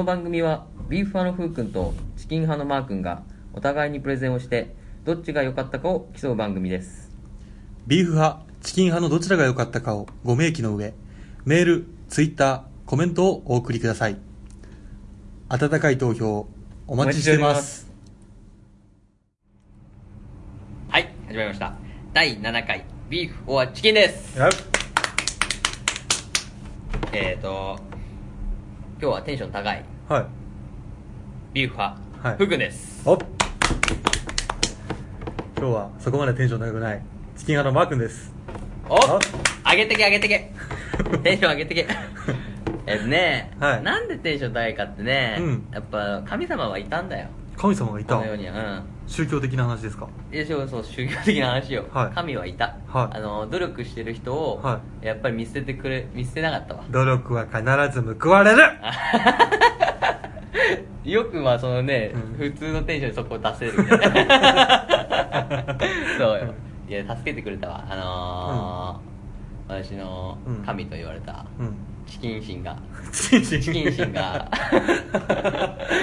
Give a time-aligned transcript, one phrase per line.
[0.00, 3.22] この番組はビーフ派のふうくんとチキン派のマーくんが
[3.52, 4.74] お互いにプレゼンをして
[5.04, 7.10] どっちが良かったかを競う番組です。
[7.86, 10.94] ビーフ派、チキン派のどちらが良かったかをご明記の上、
[11.44, 14.16] メール、ツイッター、コメントをお送りください。
[15.50, 16.48] 温かい投票、
[16.86, 17.92] お待ちしています。
[20.88, 21.74] はい始まりました。
[22.14, 24.38] 第7回ビーフオアチキンです。
[24.38, 24.48] や
[27.12, 27.78] えーと
[28.98, 30.26] 今日はテンション高いはい。
[31.52, 32.36] ビーフ派、はい。
[32.36, 33.00] ふうくんです。
[33.08, 33.28] お今
[35.56, 37.02] 日はそこまでテンション高くない、
[37.36, 38.32] チキン派のマー君です。
[38.88, 38.96] お
[39.70, 40.52] 上げてけ上げてけ。
[41.22, 41.86] テンション上げてけ。
[42.86, 43.82] えっとね、はい。
[43.84, 45.68] なんでテンション高いかってね、うん。
[45.72, 47.28] やっぱ神様はいたんだよ。
[47.56, 48.16] 神様がいた。
[48.16, 48.54] この世には。
[48.54, 48.82] うん。
[49.06, 50.08] 宗教的な話ですか？
[50.32, 52.14] いやそうそう宗教的な話よ、はい。
[52.16, 53.16] 神はいた、はい。
[53.16, 56.82] あの努力してる人を、はやっぱり見捨ててくれ見捨てなかったわ。
[56.90, 57.62] 努力は必
[58.02, 58.58] ず報われる
[61.04, 62.20] よくまあそのね、うん。
[62.36, 63.72] 普通のテンションでそこを出せる
[66.18, 66.54] そうよ。
[66.88, 67.84] いや助けてくれたわ。
[67.88, 69.10] あのー
[69.72, 71.72] 私の神と言われたうん。
[72.04, 72.76] チキン神 が。
[73.12, 74.50] チキンシチキン神が。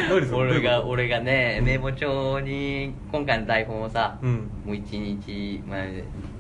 [0.10, 0.52] 何それ？
[0.52, 0.88] 俺がどういうこと？
[0.90, 4.50] 俺がね名簿帳に今回の台本をさ、うん。
[4.66, 5.84] もう一日、まあ、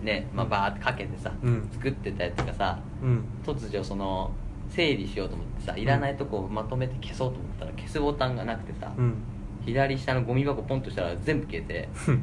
[0.01, 1.67] ね、まあ、バーってかけてさ、うん。
[1.73, 3.25] 作ってたやつがさうん。
[3.45, 4.31] 突如その
[4.69, 9.15] 整理しようと思ってさいらないとこをまとめて消そうと思ったら消すボタンがなくてさ、うん。
[9.65, 12.15] 左下のゴミ箱ポンとしたら全部消えてうん。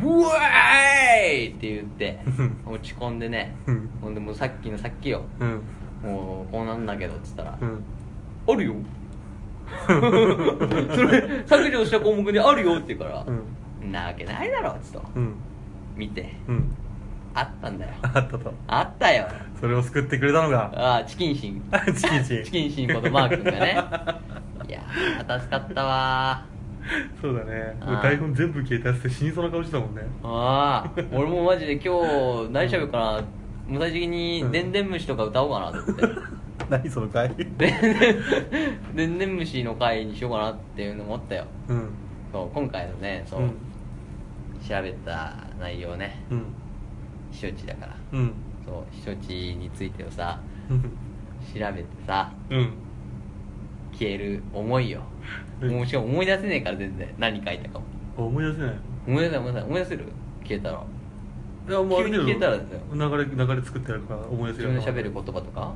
[0.00, 2.20] もう「うわーい!」って言って
[2.66, 5.62] 落ち込んでねうんほんでもうさっきのさっきようん。
[6.02, 7.82] もうこうなんだけどっつったら「うん。
[8.46, 8.74] あるよ
[9.86, 13.42] それ削除した項目であるよ」って言うからうん。
[13.90, 15.34] 「なわけないだろ」っつとうん。
[15.96, 16.70] 見てうん。
[17.34, 17.92] あったんだよ。
[18.02, 18.54] あったと。
[18.68, 19.26] あったよ。
[19.60, 21.62] それを救ってくれたのが、ああチキンシン。
[21.96, 22.44] チキンシン。
[22.44, 23.70] チキンシンことマー君がね。
[24.68, 26.46] いやー助かったわ。
[27.20, 27.76] そうだね。
[28.02, 30.02] 台本全部消えたやつって死にそうな顔してたもんね。
[30.22, 30.90] ーああ。
[31.12, 31.82] 俺もマジで今
[32.46, 33.04] 日何しゃべるかな
[33.66, 36.02] もう最終的にうん「でんでん虫」とか歌おうかなと思って。
[36.70, 37.28] 何その回？
[37.34, 37.44] で
[39.06, 41.44] んでん虫の回にしようかなっていうの思ったよ。
[41.68, 41.88] うん。
[42.32, 43.50] そう今回のねそう、うん。
[44.66, 46.22] 調べた内容ね。
[46.30, 46.44] うん。
[47.34, 47.96] 避暑地だから。
[48.12, 48.32] うん。
[48.64, 50.40] そう避暑地についてをさ
[50.70, 50.80] うん。
[51.52, 52.70] 調べてさうん。
[53.92, 55.02] 消える思いよ
[55.60, 57.84] うんもうしかも思い出せねえから全然何書いたかも。
[58.18, 58.74] あ思い出せない。
[59.06, 60.04] 思い出せない思い出せない思い出せる？
[60.44, 60.84] 消えたら。
[61.66, 62.80] いや、もうある程度急に消えたらですよ。
[62.92, 65.72] 流れ、流れ作ってあるから思い出せる自分で喋る言葉とか？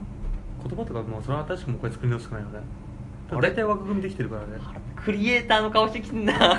[0.68, 2.58] 言葉とかもうそれは確かもう一回作り直すしかないよね
[3.30, 4.46] 大体枠組みできてるからね。
[4.96, 6.58] クリエイターの顔してきてんな。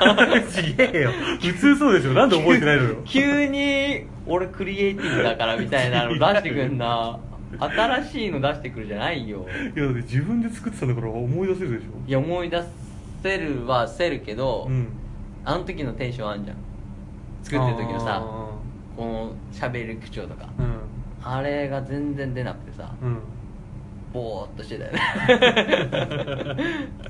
[0.52, 1.12] ちげえよ。
[1.41, 2.13] 普通そうでしょ。
[2.13, 2.96] なんで覚えてないのよ。
[3.06, 7.19] 急に俺クリエイティブだからみたいなの 出してくんな。
[7.58, 9.46] 新しいの出してくるじゃないよ。
[9.75, 11.85] いやだって自分で作ってたんだから思い出せるでしょ。
[12.08, 12.62] いや思い出
[13.24, 14.88] せるはせるけど、うん。
[15.44, 16.58] あの時のテンションあんじゃん。
[17.44, 18.50] 作ってる時のさあ
[18.96, 20.50] この喋る口調とか。
[20.59, 20.75] ーうん。
[21.24, 22.94] あれが全然出なくてさ。
[23.02, 23.18] うん
[24.14, 25.00] ぼーっとしてたよね。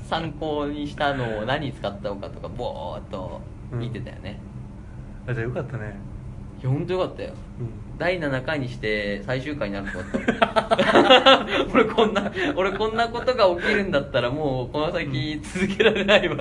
[0.02, 3.40] 参考にしたのを何に使ったのかとかぼーっと
[3.72, 4.38] 見てたよね、
[5.26, 5.96] あじゃあよかったね。
[6.60, 7.30] いやほんとよかったよ。
[7.60, 7.98] うん。
[7.98, 11.46] 第7回にして最終回になると思った。
[11.72, 16.36] 俺こんな俺こんなことが起きるんだったらもうこの先続けられないわ。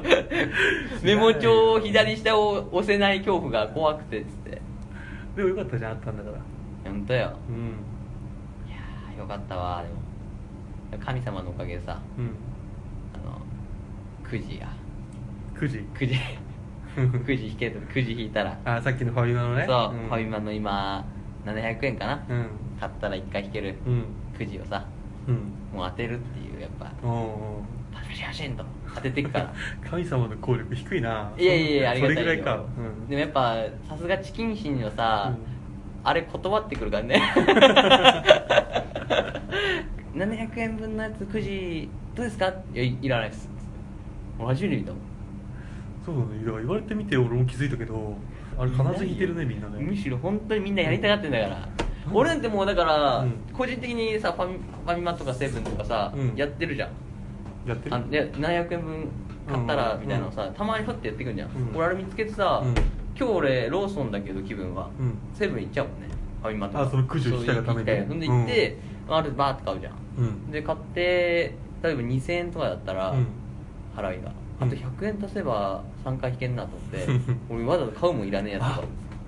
[1.03, 4.61] メモ帳を左下を押せない恐怖が怖くてっつって。
[5.35, 6.91] でもよかったじゃんあったんだから。
[6.91, 7.31] 本当よ。
[7.49, 8.69] うん。
[8.69, 10.08] いやーよかったわでも
[10.97, 11.99] 神様のおかげでさ。
[12.17, 12.35] うん。
[13.13, 13.41] あの
[14.27, 14.67] くじが
[15.55, 16.15] 9時くじ。
[17.25, 18.57] くじ引けたくじ引いたら。
[18.65, 19.65] あさっきのファミマのね。
[19.67, 20.07] そう、ん。
[20.07, 21.05] ファミマの今
[21.45, 22.47] 700円かな、うん。
[22.79, 23.75] 買ったら1回引ける。
[23.85, 24.05] うん。
[24.37, 24.85] くじをさ
[25.27, 25.35] うん。
[25.73, 26.85] もう当てるっていうやっぱ。
[27.93, 28.63] パシパシパシンと。
[28.95, 29.53] 当てていくから。
[29.89, 31.31] 神様の効力低いな。
[31.37, 32.21] いやいやいやありがたいよ。
[32.23, 32.63] それぐらいか。
[32.77, 33.07] うん。
[33.07, 33.55] でもやっぱ
[33.87, 35.59] さすがチキン神のさ、うん。
[36.03, 37.21] あれ断ってくるからね
[40.19, 43.49] 700円分のやつくじどうですかいやいいらないです
[44.37, 45.01] 俺初めて見たもん
[46.05, 48.17] そうだねだから言われてみて俺も気づいたけど
[48.59, 49.79] あれ必ず引いてるねみんなね。
[49.79, 51.69] むしろ本当にみんなやりたがってんだから、
[52.11, 53.31] 俺なんてもうだから、うん。
[53.53, 56.35] 個人的にさファミファミマとかセブンとかさ、うん。
[56.35, 56.89] やってるじゃん。
[57.69, 59.07] やってるあで700円分
[59.47, 61.77] 買ったらうんみたいなのさ、たまにふってやってくるじゃん、うん。
[61.77, 62.75] 俺あれ見つけてさ、うん。
[62.75, 62.83] 今
[63.15, 65.17] 日俺ローソンだけど気分は、うん。
[65.33, 66.07] セブン行っちゃうもんね。
[66.41, 66.81] ファミマとか。
[66.81, 68.19] あそのくじを引きたいがためにそん。
[68.19, 68.77] で行って、
[69.07, 70.51] あれバーって買うじゃんうん。
[70.51, 73.27] で買って例えば2000円とかだったら、うん。
[73.95, 74.31] 払いが。
[74.61, 74.67] うん。
[74.67, 77.07] あと100円足せば3回引けんなと思って
[77.49, 78.81] 俺わざわざ買うもんいらねえやつとか。
[78.81, 78.83] あ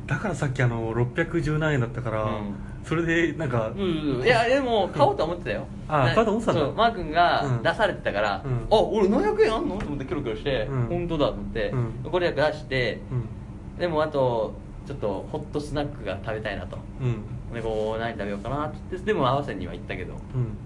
[0.07, 2.55] だからさっきあの610何円だったから、うん。
[2.83, 4.23] それでなんか、うん。
[4.23, 6.61] いやでも買おうとは思ってたよ、なあ買おうと思ってたんだ。
[6.61, 7.63] そうマー君がうん。
[7.63, 8.67] 出されてたから、うん。
[8.69, 9.77] あ俺700円あんの？
[9.77, 10.85] と思ってキョロキョロして、うん。
[10.87, 12.11] 本当だと思って、うん。
[12.11, 13.79] これだけ出してうん。
[13.79, 14.53] でもあと
[14.85, 16.77] ちょっとホットスナックが食べたいなと。
[16.99, 17.53] うん。
[17.53, 20.13] でこう何食べようかなって言ってでも合わせには行ったけど。
[20.13, 20.57] うん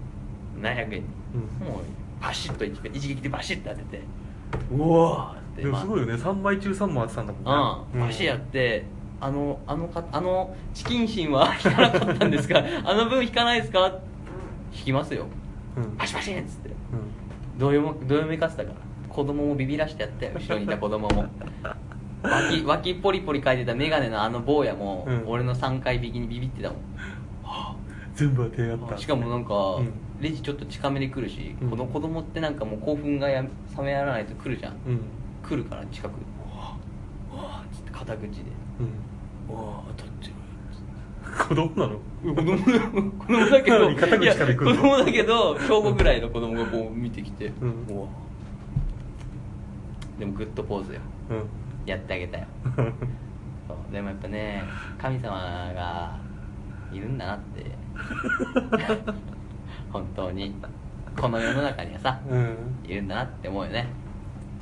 [0.60, 0.96] 700円に、
[1.60, 1.66] うん。
[1.66, 4.02] もうバシッと一一撃でバシッと当てて。
[4.70, 5.36] うわ。
[5.36, 6.14] ーってでもすごいよね。
[6.14, 8.84] 3枚中3枚当てたんだもんうん、バシッやって
[9.20, 13.86] あのあのかあのチキン芯は 引かなかったんですかあの分引かないですか？
[14.72, 15.26] 引きますよ。
[15.76, 15.96] うん。
[15.96, 16.68] バシバシンっつって。
[16.68, 17.58] うん。
[17.58, 18.76] どよもどよめかせたから。
[19.08, 21.24] 子供もビビらしてやったよ後ろにいた子供も。
[22.22, 25.24] 脇脇ポリポリ書いてた眼鏡のあの坊やも、うん。
[25.26, 26.78] 俺の3回引きにビビってたもん。
[28.14, 28.98] 全部当てやがった。
[28.98, 31.70] しかもなんか、うんレジちょっと近めで来るし、うん。
[31.70, 33.42] この子供ってなんかもう興奮が
[33.76, 34.72] 冷めやらないと来るじゃん。
[34.86, 35.00] うん。
[35.46, 36.76] 来るから近くうわ
[37.32, 38.28] うわっつって肩口で。
[39.48, 39.54] うん。
[39.54, 40.32] うわ当たってる
[41.48, 42.00] 子供なの？
[42.22, 47.86] 子供だ子供だけど子供だけど小5ぐらいの子供がこう見てきて、うん。
[47.88, 48.08] うわ
[50.18, 51.00] でもグッドポーズよ。
[51.30, 51.46] うん。
[51.84, 52.46] やってあげたよ。
[53.68, 53.92] そう。
[53.92, 54.62] でもやっぱね
[54.98, 55.30] 神様
[55.74, 56.18] が
[56.90, 57.70] いるんだなって
[59.98, 60.54] 本当に
[61.16, 62.56] この世の中にはさうん。
[62.84, 63.86] いるんだなって思うよね。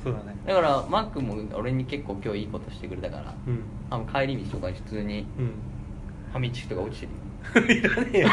[0.03, 0.35] そうだね。
[0.45, 3.59] だからマックも俺に結構今日いいことしてくれたからうん。
[3.89, 5.51] あの帰り道とかに普通にうん。
[6.31, 7.19] ファミチキとか落ちてるよ。
[7.73, 8.29] いらねえよ。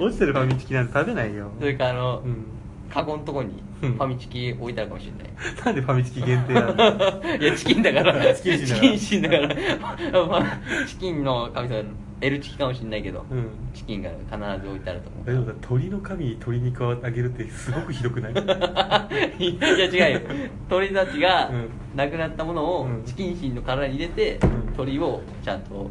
[0.06, 1.50] 落ちてるファミチキなんて食べないよ。
[1.58, 2.44] それからあの、うん。
[2.92, 3.92] カゴのとこにフうん。
[3.98, 5.64] ァミチキ置いてあるかもしれない。
[5.64, 6.72] なんでファミチキ限定なの？
[7.40, 8.34] いやチキンだから。
[8.34, 9.48] チキンシンだから。
[9.48, 9.62] チキン
[10.02, 10.26] だから。
[10.26, 11.82] まあチキンの神様
[12.20, 13.46] L チキかもしれないけど、うん。
[13.72, 15.24] チキンが必ず置いてあると思う。
[15.26, 18.32] 大丈夫だ鳥の神に鶏肉をあげるってすごくひどくない？
[19.44, 19.68] いや
[20.08, 20.20] 違うよ。
[20.68, 21.68] 鳥たちがうん。
[21.96, 23.04] 亡くなったものをうん。
[23.04, 24.74] チキンシンの体に入れて、うん。
[24.76, 25.90] 鳥をちゃんと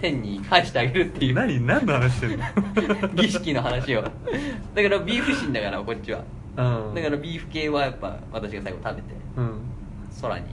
[0.00, 1.34] 天に返してあげるっていう。
[1.34, 2.44] 何何の話してんの？
[3.14, 4.02] 儀式の話を。
[4.02, 4.12] だか
[4.88, 6.24] らビーフシンだからこっちは。
[6.56, 6.94] うん。
[6.94, 9.08] だからビーフ系はやっぱ私が最後食べて。
[9.36, 9.60] うん。
[10.20, 10.44] 空に。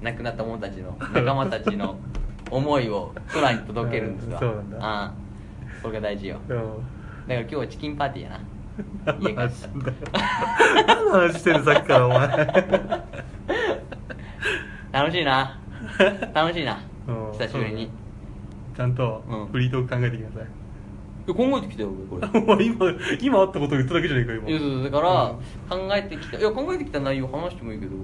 [0.00, 1.98] 亡くなった者たちの仲間たちの
[2.50, 4.78] 思いを空に届けるんですわうんそうなんだ。
[4.80, 5.12] ああ
[5.82, 6.38] それが大事よ。
[6.48, 6.60] だうん。
[6.62, 6.74] か
[7.28, 8.40] ら今日はチキンパーティーやな。
[9.20, 9.50] 家帰っ
[10.86, 12.28] 何の話してんのさっきからお前。
[14.92, 15.60] 楽しいな。
[16.34, 16.80] 楽しいな。
[17.06, 17.90] うん久しぶりに。
[18.76, 19.46] ちゃんとうん。
[19.46, 20.48] フリートーク考えてください、
[21.28, 22.64] え考えてきたよ俺これ。
[22.64, 22.86] 今
[23.20, 24.48] 今あったこと言っただけじゃねえか今。
[24.48, 25.34] いやそうだから、
[25.68, 26.38] 考えてきた。
[26.38, 27.96] いや考えてきた内容話してもいいけど。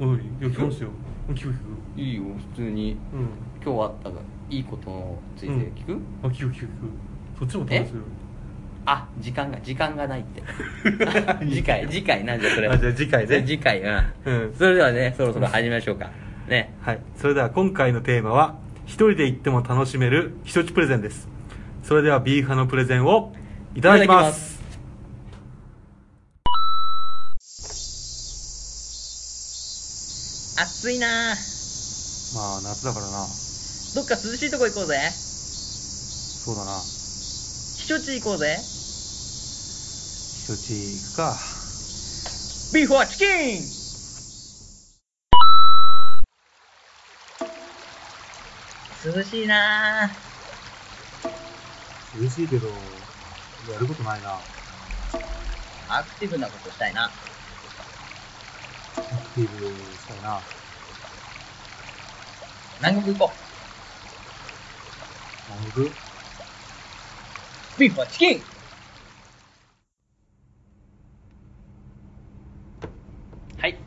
[0.00, 0.90] うん、いやますよ。
[1.30, 1.54] 聞く聞く
[2.00, 2.22] いいよ
[2.54, 2.96] 普通に。
[3.12, 3.28] うん
[3.68, 4.10] 今日あった
[4.48, 6.68] いいことについて聞く、あ聞く聞く聞く。
[7.38, 8.00] そっちも楽しいよ。
[8.86, 10.42] あ時間が時間がないって。
[11.44, 12.68] 次回次回なんじゃそれ？
[12.68, 13.42] あじゃあ次回ね。
[13.46, 14.54] 次回うん、うん。
[14.54, 16.10] それではねそろそろ始めましょうか。
[16.48, 16.72] ね。
[16.80, 17.00] はい。
[17.16, 18.54] それでは今回のテーマは
[18.86, 21.28] 一人で行っても楽しめる避暑地プレゼンです。
[21.82, 23.34] それではビーフ派のプレゼンを
[23.74, 24.56] いただきます。
[30.58, 31.06] 暑いな。
[32.34, 33.26] まあ夏だからな
[33.94, 35.10] どっか涼しいとこ行こうぜ。
[35.10, 36.72] そうだな。
[36.72, 38.58] 避暑地行こうぜ。
[38.60, 38.64] 避
[40.54, 41.36] 暑地行くか。
[42.74, 43.28] ビーフはチキン！
[49.04, 50.10] 涼しいな
[52.18, 54.38] 嬉しいけどやることないな。
[55.88, 57.04] アクティブなことしたいな。
[57.04, 57.12] アク
[59.34, 60.40] ティブしたいな。
[62.80, 63.47] 南国行こう
[67.78, 68.40] ビーフはチキン
[73.56, 73.78] はい。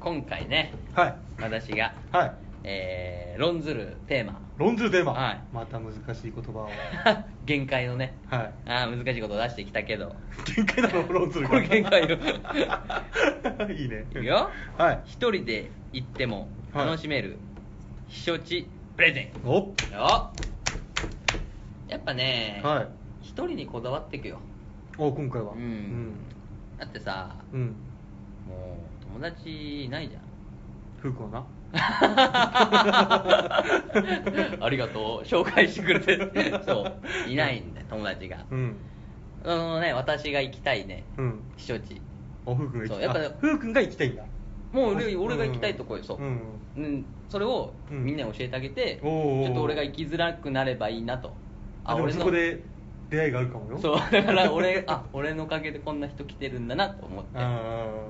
[0.00, 1.16] 今回ねはい。
[1.40, 2.34] 私がはい。
[2.64, 4.40] えー、論ずるテーマ。
[4.56, 5.40] 論ずるテーマ、はい。
[5.52, 6.70] また難しい言葉を。
[7.46, 8.14] 限界のね。
[8.28, 8.52] はい。
[8.66, 10.16] あー難しいことを出してきたけど。
[10.56, 12.16] 限界なの論ずるこれ限界よ。
[13.70, 14.04] いいね。
[14.10, 14.50] いくよ。
[14.76, 15.00] はい。
[15.04, 17.38] 一人で行っても楽しめる
[18.08, 19.48] 避暑地プレゼン。
[19.48, 19.54] お。
[19.56, 20.32] よやっ
[22.04, 22.88] ぱねはい。
[23.22, 24.38] 一人にこだわっていくよ。
[24.98, 25.52] お今回は。
[25.52, 26.14] うん。
[26.78, 30.22] だってさうん、うん、もう友達いないじゃん。
[31.02, 31.44] 風子な。
[34.60, 35.26] ありがとう。
[35.26, 36.60] 紹介してくれて。
[36.64, 36.96] そう。
[37.28, 38.44] いないんだよ友達が。
[38.50, 38.76] うん。
[39.44, 41.40] あのね私が行きたいねうん。
[41.56, 42.00] 避暑地。
[42.46, 44.24] お風くんが行きそうやっぱあ風くんが行きたいんだ。
[44.72, 46.40] もう俺俺が行きたいとこよそう、うん。
[46.76, 48.04] うん、それをうん。
[48.04, 51.32] みんなに教えてあげて、ちょっと俺が行きづらくなればいいなと
[51.84, 52.62] あでもそこで
[53.10, 53.78] 出会いがあるかもよ。
[53.78, 57.38] そうだから俺あ俺のおかげでこんな人来てるんだなと思って。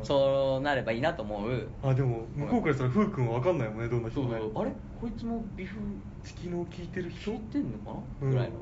[0.02, 1.68] そうなればいいなと思う。
[1.82, 4.28] あでも向こうからしたらふうくんは分かんないもんねどんな人ね。
[4.30, 4.70] そうそうあれ？
[5.00, 5.76] こいつもビフ
[6.22, 7.32] チキノを聞いてる人？
[7.32, 8.30] 聞いてんのかな、うん。
[8.30, 8.54] ぐらいの。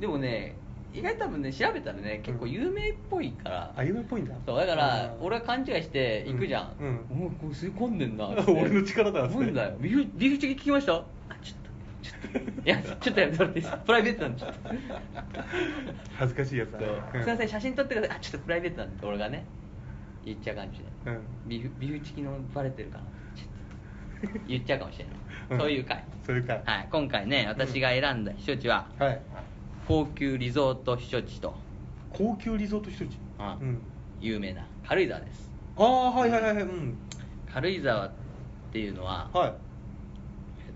[0.00, 0.54] でもね
[0.94, 4.34] 意外と多分ね調べたらね結構有名っぽいから、あ有名っぽいんだ。
[4.46, 5.10] そうだからあー。
[5.20, 6.86] 俺は勘違いして行くじゃん、うん。
[6.86, 7.00] うん。
[7.10, 9.44] お前これ吸い込んでんな 俺の力だっつって。
[9.46, 9.76] なんだよ。
[9.78, 10.94] ビフビフチキ聞きました？
[10.94, 11.04] あ
[12.06, 12.50] ちょっと。
[12.50, 14.58] いやちょっとやめてもらっていいですプライベートなんでちょっと。
[16.18, 16.88] 恥ずかしいやつだすい
[17.26, 18.16] ません写真撮ってください。
[18.16, 19.44] あちょっとプライベートなんで俺がね
[20.24, 21.24] 言っちゃうかもしれない、うん。
[21.46, 23.04] ビフビフチキのバレてるかな？
[23.36, 25.14] ちょっと言っちゃうかもしれない、
[25.50, 25.58] うん。
[25.58, 26.04] そういう回。
[26.26, 26.62] そういう回。
[26.64, 26.88] はい。
[26.90, 29.20] 今回ね私が選んだ避暑地は、はい。
[29.86, 31.54] 高級リゾート避暑地と、
[32.10, 33.18] 高級リゾート避暑地？
[33.38, 33.46] うん。
[33.46, 33.82] うん。
[34.20, 35.50] 有名な軽井沢です。
[35.76, 36.62] ああはいはいはいはい。
[36.62, 36.98] うん。
[37.52, 38.12] 軽井沢っ
[38.72, 39.52] ていうのは、はい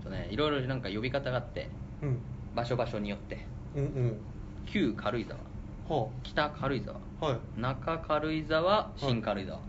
[0.03, 1.69] とねいろいろなんか呼び方があって
[2.01, 2.19] うん。
[2.53, 3.47] 場所場所によって。
[3.75, 4.17] うんうん。
[4.65, 5.39] 旧軽井沢。
[5.87, 6.97] は北軽井沢。
[7.21, 7.59] あはい。
[7.59, 9.59] 中軽井沢新軽井沢、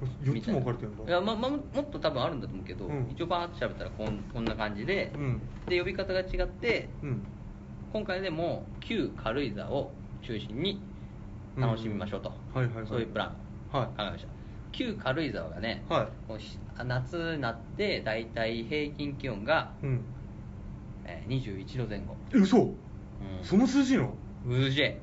[0.22, 1.04] 4つも分かれてるんだ。
[1.04, 3.08] いや、まま、もっと多分あるんだと思うけど、うん。
[3.10, 5.40] 一応バーッと調べたらこんこんな感じで、うん。
[5.66, 7.22] で呼び方が違ってうん。
[7.92, 9.92] 今回でも旧軽井沢を
[10.22, 10.82] 中心に
[11.56, 12.62] 楽しみましょうと、うん。
[12.62, 12.86] はいはいはい。
[12.88, 13.36] そういうプラン。
[13.70, 13.86] はい。
[13.96, 14.37] 考えました
[14.72, 16.08] 旧軽井沢がね、はい。
[16.26, 20.00] こうし夏になって大体平均気温が、うん。
[21.04, 22.16] えー21度前後。
[22.34, 22.58] え嘘。
[22.58, 22.74] うん。
[23.42, 24.14] そんな涼しいの？
[24.46, 25.00] うじえ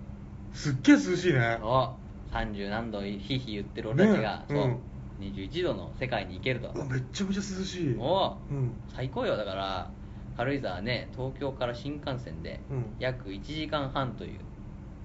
[0.53, 1.57] すっげえ涼しいね。
[1.59, 1.95] そ
[2.31, 2.33] う。
[2.33, 4.79] 30何度ひひ言ってる俺たちが、そう、ね
[5.19, 5.27] うん。
[5.27, 6.73] 21度の世界に行けると。
[6.85, 7.95] めっちゃめちゃ涼しい。
[7.99, 8.53] おう。
[8.53, 8.71] うん。
[8.93, 9.35] 最高よ。
[9.37, 9.89] だから
[10.37, 12.85] 軽井沢はね東京から新幹線でうん。
[12.99, 14.39] 約1時間半という。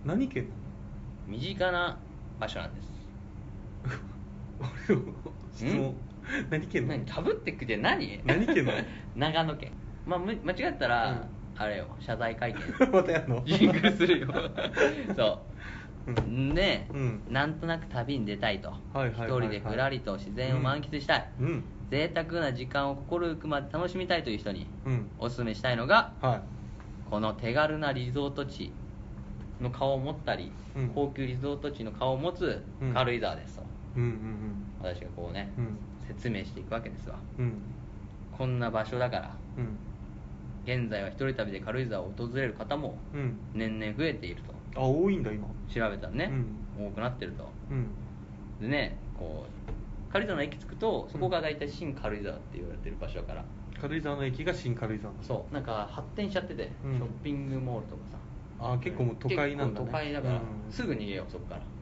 [0.04, 0.46] 何県
[1.28, 1.98] 身近な
[2.40, 2.88] 場所なんです
[4.88, 5.02] 俺の
[5.54, 5.94] 質問。
[6.50, 7.04] 何県なの？
[7.04, 7.12] 何？
[7.12, 8.20] かぶってくじゃ何？
[8.24, 8.78] 何県なの？
[9.16, 9.72] 長野県。
[10.06, 11.20] まあむ間違ったら、うん。
[11.56, 11.86] あれよ。
[12.00, 12.60] 謝罪会見。
[12.92, 13.42] またやんの？
[13.44, 14.28] ジングルするよ。
[15.16, 15.42] そ
[16.06, 16.10] う。
[16.10, 16.54] うん。
[16.54, 17.22] で、うん。
[17.28, 21.64] なんとなく旅に出たいと、一人でふらりと自然を満喫したい、うん。
[21.90, 25.06] 贅沢な時間を心ゆくまで楽しみたいという人にうん。
[25.18, 26.42] おすすめしたいのがは
[27.10, 28.72] この手軽なリゾート地
[29.60, 30.88] の顔を持ったり、うん。
[30.94, 32.94] 高級リゾート地の顔を持つうん。
[32.94, 33.62] 軽井沢ですと、
[33.96, 34.64] いうんうん。
[34.80, 35.78] 私がこうね、うん。
[36.06, 37.16] 説明していくわけですわ。
[37.38, 37.44] うん。
[37.44, 37.52] うん
[38.36, 39.76] こんな場所だからうん。
[40.64, 43.38] 現在は一人旅で軽井沢を訪れる方もうん。
[43.54, 44.80] 年々増えていると。
[44.80, 45.46] あ多いんだ今。
[45.68, 46.32] 調べたらね、
[46.78, 47.46] 多くなってると。
[47.70, 47.88] うん。
[48.60, 53.44] でねこう軽井沢の駅着くとそこが大体新軽井沢って言われてる場所だから、
[53.80, 55.12] 軽井沢の駅が新軽井沢。
[55.22, 55.54] そう。
[55.54, 56.96] なんか発展しちゃってて、うん。
[56.96, 58.72] ショッピングモールとかさ。
[58.72, 59.80] あ結構もう都会なんだね。
[59.80, 60.72] 結構都会だから、うん。
[60.72, 61.60] すぐ逃げようそこから。
[61.60, 61.79] うん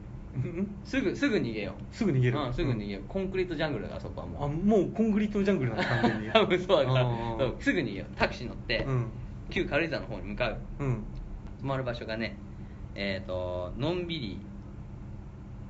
[0.85, 1.95] すぐすぐ逃げよう。
[1.95, 2.38] すぐ逃げる？
[2.38, 4.45] うんすぐ逃げよう、コンクリートジャングルだからそこはもう。
[4.45, 6.30] あもうコンクリートジャングルなんだ完全に。
[6.30, 8.16] 多 分そうだからすぐ逃げよう。
[8.16, 9.07] タクシー乗って、うん。
[9.50, 10.59] 旧軽井沢の方に向かう。
[10.80, 11.02] うん。
[11.61, 12.37] 泊まる場所がね
[12.95, 14.38] えっ、とのんびり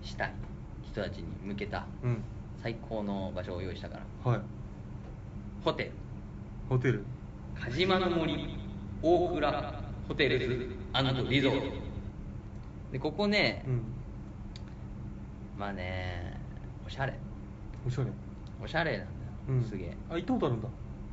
[0.03, 0.33] したい
[0.83, 2.23] 人たちに向けたうん。
[2.63, 4.31] 最高の場所を用意したから。
[4.31, 4.41] はい。
[5.65, 5.93] ホテル。
[6.69, 7.05] ホテル。
[7.55, 8.57] 鹿島の森
[9.03, 11.89] 大倉ホテルリゾート。
[12.93, 13.83] でここね、うん
[15.59, 16.41] まあね
[16.87, 17.19] おしゃれ。
[17.85, 18.11] おしゃれ。
[18.63, 19.11] おしゃれなんだよ、
[19.49, 19.63] うん。
[19.63, 19.97] すげえ。
[20.09, 20.69] あ行ったことあるんだ。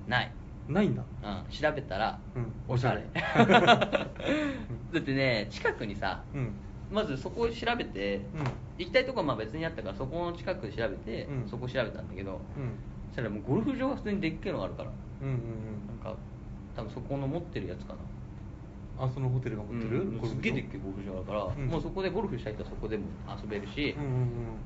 [0.07, 0.31] ない、
[0.69, 1.03] ないんだ。
[1.23, 2.53] うん、調べたら、うん。
[2.67, 3.03] おしゃれ。
[3.13, 3.45] おしゃれ。
[4.93, 6.53] だってね近くにさうん。
[6.91, 8.23] まずそこを調べて、うん。
[8.77, 11.47] 行きたいとこはまあ別にあったからそこの近くで調べて、うん。
[11.47, 12.77] そこ調べたんだけど、うん。
[13.09, 14.91] そしたらもうゴルフ場が普通にでっけえのがあるから。
[15.21, 15.35] うんうん
[15.87, 16.15] なんか
[16.75, 17.99] 多分そこの持ってるやつかな。
[17.99, 18.14] うん
[18.97, 21.67] あそのホテルが持ってる、うんすっげえでっけえゴルフ場だから、うん。
[21.67, 23.03] もうそこでゴルフしたい人はそこでも
[23.41, 24.11] 遊べるし、うんうん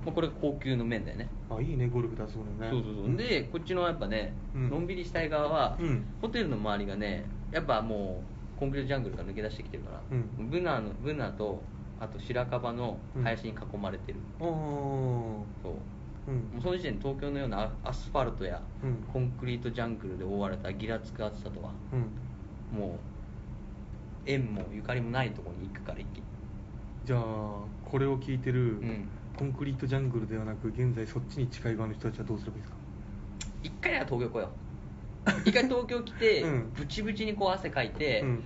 [0.05, 1.27] もうこれが高級の面だよね。
[1.50, 2.69] うんあいいねゴルフだそうね。
[2.69, 4.69] そうそうそう、でこっちのやっぱね、うん。
[4.69, 6.05] のんびりしたい側は、うん。
[6.21, 8.21] ホテルの周りがねやっぱも
[8.55, 10.50] うコンクリートジャングルから抜け出してきてるから、うん。
[10.50, 11.62] ブナのブナと
[12.00, 15.43] あと白樺の林に囲まれてる、ああそ
[16.27, 16.31] う。
[16.31, 16.36] うん。
[16.53, 18.95] もうその時点で東京のようなアスファルトやうん。
[19.12, 22.79] コンクリートジャングルで覆われたギラつく暑さとはうん。
[22.79, 23.00] もう
[24.31, 26.24] 縁もゆかりもないところに行くから一気に。
[27.05, 27.21] じゃあ
[27.86, 29.09] これを聞いてる、うん。
[29.38, 32.77] コンクリートジャングルではなく現在そっちに近い側の人たちはどうすればいいですか？
[33.63, 34.50] 一回は東京来よう。
[35.45, 36.71] 一回東京来て、 うん。
[36.75, 38.43] ブチブチにこう汗かいて、うん。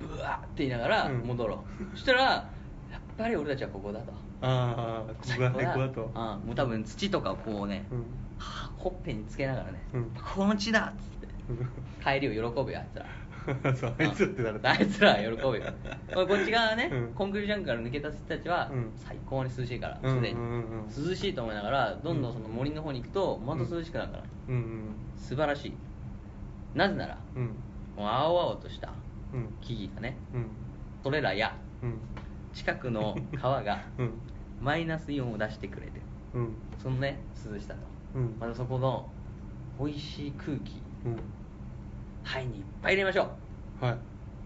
[0.00, 1.18] ブワーって言いながらうん。
[1.26, 2.48] 戻ろう、そしたらや
[2.96, 4.12] っぱり俺たちはここだと。
[4.42, 6.04] ああここが最最高高だと。
[6.04, 7.98] うん、もう多分土とかをこうね、うん。
[8.38, 10.10] はほっぺにつけながらね、うん。
[10.34, 11.28] この地だっつって。
[12.02, 13.04] 帰りを喜ぶよあいつら
[13.74, 14.60] そうあいつらってなる。
[14.62, 15.42] あいつらは喜ぶよ。
[16.26, 17.14] こっち側はね、うん。
[17.14, 18.92] コンクリートジャングルから抜けた人たちは、うん。
[18.96, 20.54] 最高に涼しいからうんすでに、うんうん。
[20.54, 24.54] うん涼しいと思いながらどんどんその森の方に行くとまた涼しくなるから、うん。
[24.54, 25.74] うん素晴らしい。
[26.74, 27.44] なぜなら、うん。
[27.96, 28.92] もう青々とした
[29.32, 29.48] うん。
[29.60, 30.46] 木々がねうん。
[31.02, 31.98] それらやうん。
[32.52, 34.12] 近くの川が うん。
[34.60, 36.02] マイナスイオンを出してくれてる。
[36.34, 36.54] うん。
[36.78, 37.80] そのね涼しさと、
[38.18, 38.36] うん。
[38.38, 39.08] またそこの
[39.78, 41.16] 美味しい空気うん
[42.24, 43.30] 肺にいっぱい入れましょ
[43.82, 43.94] う、はい。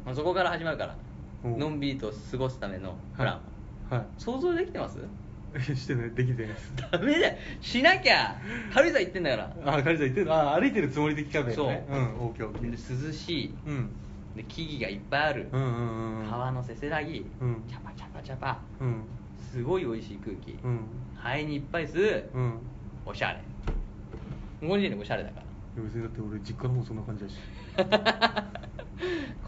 [0.07, 0.97] まあ、そこから始まるから。
[1.45, 1.49] う。
[1.49, 3.41] んのんびりと過ごすためのプラ
[3.91, 4.99] ン、は想像できてます？
[5.73, 6.11] いしてない。
[6.11, 6.73] できてないです。
[6.91, 7.39] ダメだよ。
[7.61, 8.37] しなきゃ。
[8.73, 9.77] 軽井沢行ってんだから。
[9.77, 11.87] あカリさん言ってるあ歩いてるつもりで来たんだよね。
[11.89, 11.97] そう。
[11.97, 13.55] うんオッケーオッケでー涼しい。
[13.67, 13.91] うん。
[14.35, 17.63] で木々がいっぱいある、うんうんうん川のせせらぎ、うん。
[17.69, 18.59] チャパチャパチャパ。
[18.81, 19.03] うん。
[19.53, 20.81] すごい美味しい空気、うん。
[21.15, 22.59] 肺にいっぱい吸う、うん。
[23.07, 23.41] おしゃれ。
[24.61, 25.47] この時点でおしゃれだから
[25.83, 27.37] 別にだって俺実家の方そんな感じだし。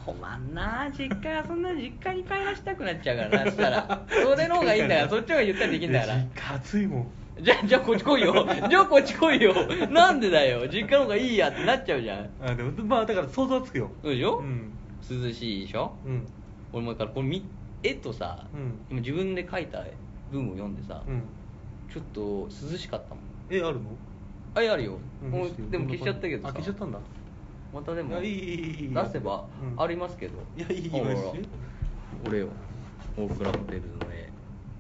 [0.05, 4.07] 困んな実家がそんな実家に帰らしたくなっちゃうからなそしたら。
[4.09, 6.15] それの方がいいんだからそっちの方がゆったりできんだから。
[6.17, 7.09] 実家暑いもん。
[7.41, 8.47] じゃあじゃあこっち来いよ。
[8.69, 9.55] じゃあこっち来いよ。
[9.91, 10.67] なんでだよ。
[10.69, 12.31] 実家の方がいいやってなっちゃうじゃん。
[12.41, 13.91] あでもまあだから想像はつくよ。
[14.03, 14.73] そうでしょ、うん。
[15.11, 15.93] 涼しいでしょ？
[16.05, 16.27] うん。
[16.73, 17.45] 俺もだからこれみ
[17.83, 18.79] 絵とさ、うん。
[18.91, 19.85] 今自分で描いた
[20.31, 21.23] 文を読んでさ、うん。
[21.93, 23.25] ちょっと涼しかったもん。
[23.51, 23.91] えあるの？
[24.57, 25.31] あれあるよ、うん。
[25.31, 25.63] もう見せて？
[25.63, 26.99] よでも消しちゃったけどあさ消しちゃったんだ。
[27.75, 28.95] またでもいやいいいいいい。
[28.95, 29.45] 出せば
[29.77, 29.83] うん。
[29.83, 31.49] ありますけど、いやいいいいほらマジで
[32.27, 32.49] 俺よ。
[33.19, 34.31] 大倉ホテルの絵。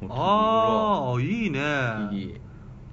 [0.08, 1.60] ああいいね。
[2.12, 2.40] いい。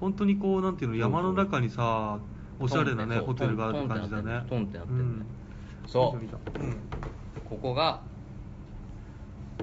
[0.01, 1.11] 本当にこうなんていうのそうそう。
[1.11, 2.19] 山の中にさ
[2.59, 4.43] おしゃれなねそうホテルがある感じだね。
[4.49, 5.25] トンってなってるうん。
[5.87, 6.21] そう。
[6.21, 6.59] 見た見た。
[6.59, 6.75] うん。
[7.49, 8.01] ここが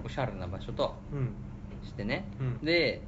[0.02, 1.34] おしゃれな場所とうん。
[1.86, 2.58] してね、うん。
[2.64, 3.02] で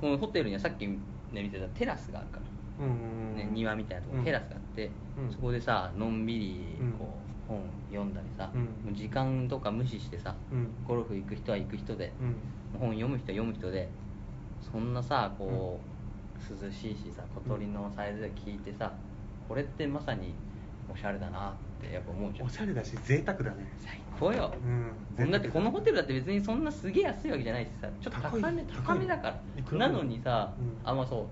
[0.00, 0.98] このホテルにはさっき、ね、
[1.32, 2.42] 見てたテラスがあるから
[2.78, 4.24] ね、庭みたいなところうん。
[4.24, 5.32] テラスがあって、うん。
[5.32, 6.92] そこでさのんびりうん。
[6.92, 7.08] こ
[7.48, 8.60] う本読んだりさ、うん。
[8.62, 10.68] もう時間とか無視してさ、うん。
[10.86, 12.80] ゴルフ行く人は行く人で、うん。
[12.80, 13.88] 本読む人は読む人で
[14.60, 18.92] そんなさこう、涼しいしさ小鳥のサイズで聞いてさ
[19.48, 20.34] これってまさに
[20.92, 22.46] おしゃれだなってやっぱ思うじゃん。
[22.46, 23.66] おしゃれだし贅沢だね。
[23.78, 24.52] 最高よ、
[25.18, 25.30] うん。
[25.30, 29.34] だってこのホテルだって別にそんなすげえ安いわけじゃないしさちょっと高め高めだか
[29.72, 29.78] ら。
[29.78, 30.88] なのにさ、うん。
[30.88, 31.26] あまあそう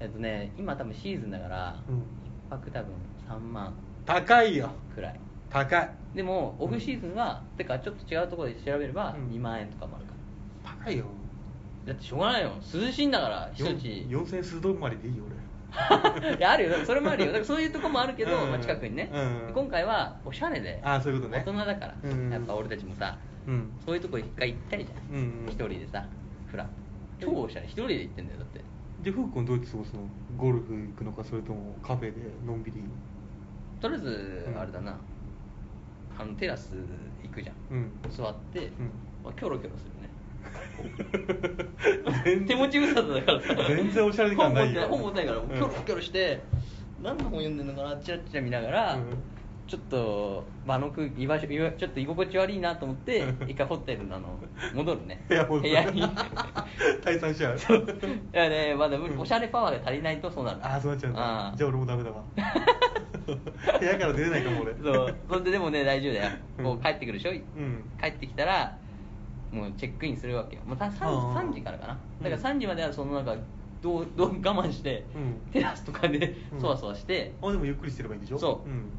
[0.00, 1.96] えっとね今多分シーズンだから、うん。
[1.96, 2.02] 一
[2.50, 2.92] 泊多分
[3.28, 3.72] 3万
[4.06, 4.70] 高いよ。
[4.94, 5.20] くらい。
[5.50, 5.90] 高い。
[6.14, 9.28] でもオフシーズンは、てかちょっと違うところで調べればうん。
[9.28, 10.12] 2万円とかもあるか
[10.64, 11.04] ら、高いよ。
[11.86, 12.52] だってしょうがないよ。
[12.74, 15.40] 涼しいんだから一よ日4000数度まりでいいよ俺。
[16.36, 16.84] いやあるよ。
[16.84, 17.28] それもあるよ。
[17.28, 18.50] だからそういうとこもあるけど、うん。
[18.50, 19.54] まあ、近くにね、うん。
[19.54, 20.80] 今回はおしゃれで。
[20.82, 21.42] あーそういうことね。
[21.46, 22.30] 大人だから、うん。
[22.30, 23.70] やっぱ俺たちもさうん。
[23.84, 25.46] そういうとこ一回行ったりじゃん、うんうん。
[25.46, 26.04] 一人でさ
[26.46, 26.68] フラッ
[27.20, 27.66] 超おしゃれ。
[27.66, 28.60] 一人で行ってんだよだって
[29.02, 30.00] じゃあふうくんどうやって過ごすの？
[30.36, 32.82] ゴルフ行くのかそれともカフェでのんびり？
[33.80, 34.98] とりあえずあれだな、
[36.18, 36.74] あのテラス
[37.22, 37.90] 行くじゃん、うん。
[38.10, 38.90] 座って、うん。
[39.24, 40.10] まあ、キョロキョロするね。
[42.24, 42.46] 全然。
[42.46, 43.40] 手持ち無沙汰だから。
[43.40, 44.86] さ全然おしゃれ感ないよ。
[44.88, 46.42] 本持ってない本持ってないから、うんキョロキョロして
[47.02, 49.02] 何の本読んでんのかなチラチラ見ながら、うん
[49.70, 54.36] ちょっと場の空気居場所ちょっと居心地悪いなと思って 一回ホテルのあの
[54.74, 55.24] 戻るね。
[55.28, 56.02] 部屋部屋に。
[57.04, 57.56] 退散しちゃう。
[57.56, 57.60] い
[58.32, 60.58] やねまだおしゃれパワーが足りないとそうなる。
[60.60, 61.12] ああそうなっちゃう。
[61.12, 62.24] んだじゃあ俺もダメだわ。
[63.78, 64.74] 部屋から出れないかも俺。
[64.74, 65.16] そう。
[65.28, 66.64] それででもね大丈夫だよ、うん。
[66.64, 67.34] こう帰ってくるでしょ、ん。
[68.00, 68.76] 帰ってきたら
[69.52, 70.62] もうチェックインするわけよ。
[70.66, 70.90] もう 3, あ
[71.38, 71.40] あ。
[71.44, 71.92] 3時からかな。
[72.18, 72.24] うん。
[72.24, 73.36] だから3時まではそのなんか
[73.80, 75.52] どうどう我慢して、うん。
[75.52, 76.60] テラスとかでうん。
[76.60, 78.38] そわそわして、あでもゆっくりしてればいいんでしょ？
[78.38, 78.68] そう。
[78.68, 78.90] うん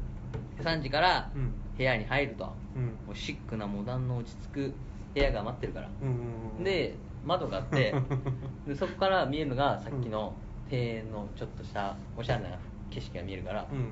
[0.62, 1.52] 3時からうん。
[1.76, 2.84] 部屋に入ると、うん。
[3.06, 4.74] もうシックなモダンの落ち着く
[5.14, 6.14] 部屋が待ってるから、うんうん
[6.58, 7.94] うんで窓があって
[8.66, 10.34] でそこから見えるのがさっきの
[10.68, 12.58] 庭園のちょっとしたおしゃれな
[12.90, 13.90] 景色が見えるから、うん。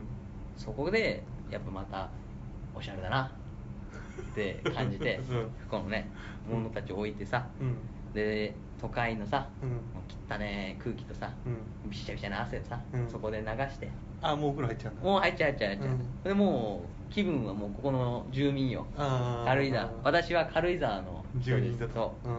[0.56, 2.08] そこでやっぱまた
[2.74, 3.30] おしゃれだな
[4.30, 5.50] って感じて、うん。
[5.70, 6.10] このね
[6.48, 7.76] 物たちを置いてさ、うん。
[8.12, 9.80] で都会のさ、うん。
[10.34, 11.90] 汚ね空気とさ、うん。
[11.90, 13.08] びしゃびしゃな汗をさ、うん。
[13.10, 13.90] そこで流して。
[14.22, 15.02] あもうお風呂入っちゃうんだ。
[15.02, 16.22] もう入っちゃう入っちゃう入っちゃう、うん。
[16.22, 18.86] でもう気分はもうここの住民よ。
[18.96, 19.90] 軽井沢。
[20.04, 22.16] 私は軽井沢の人住人だと。
[22.24, 22.32] そう。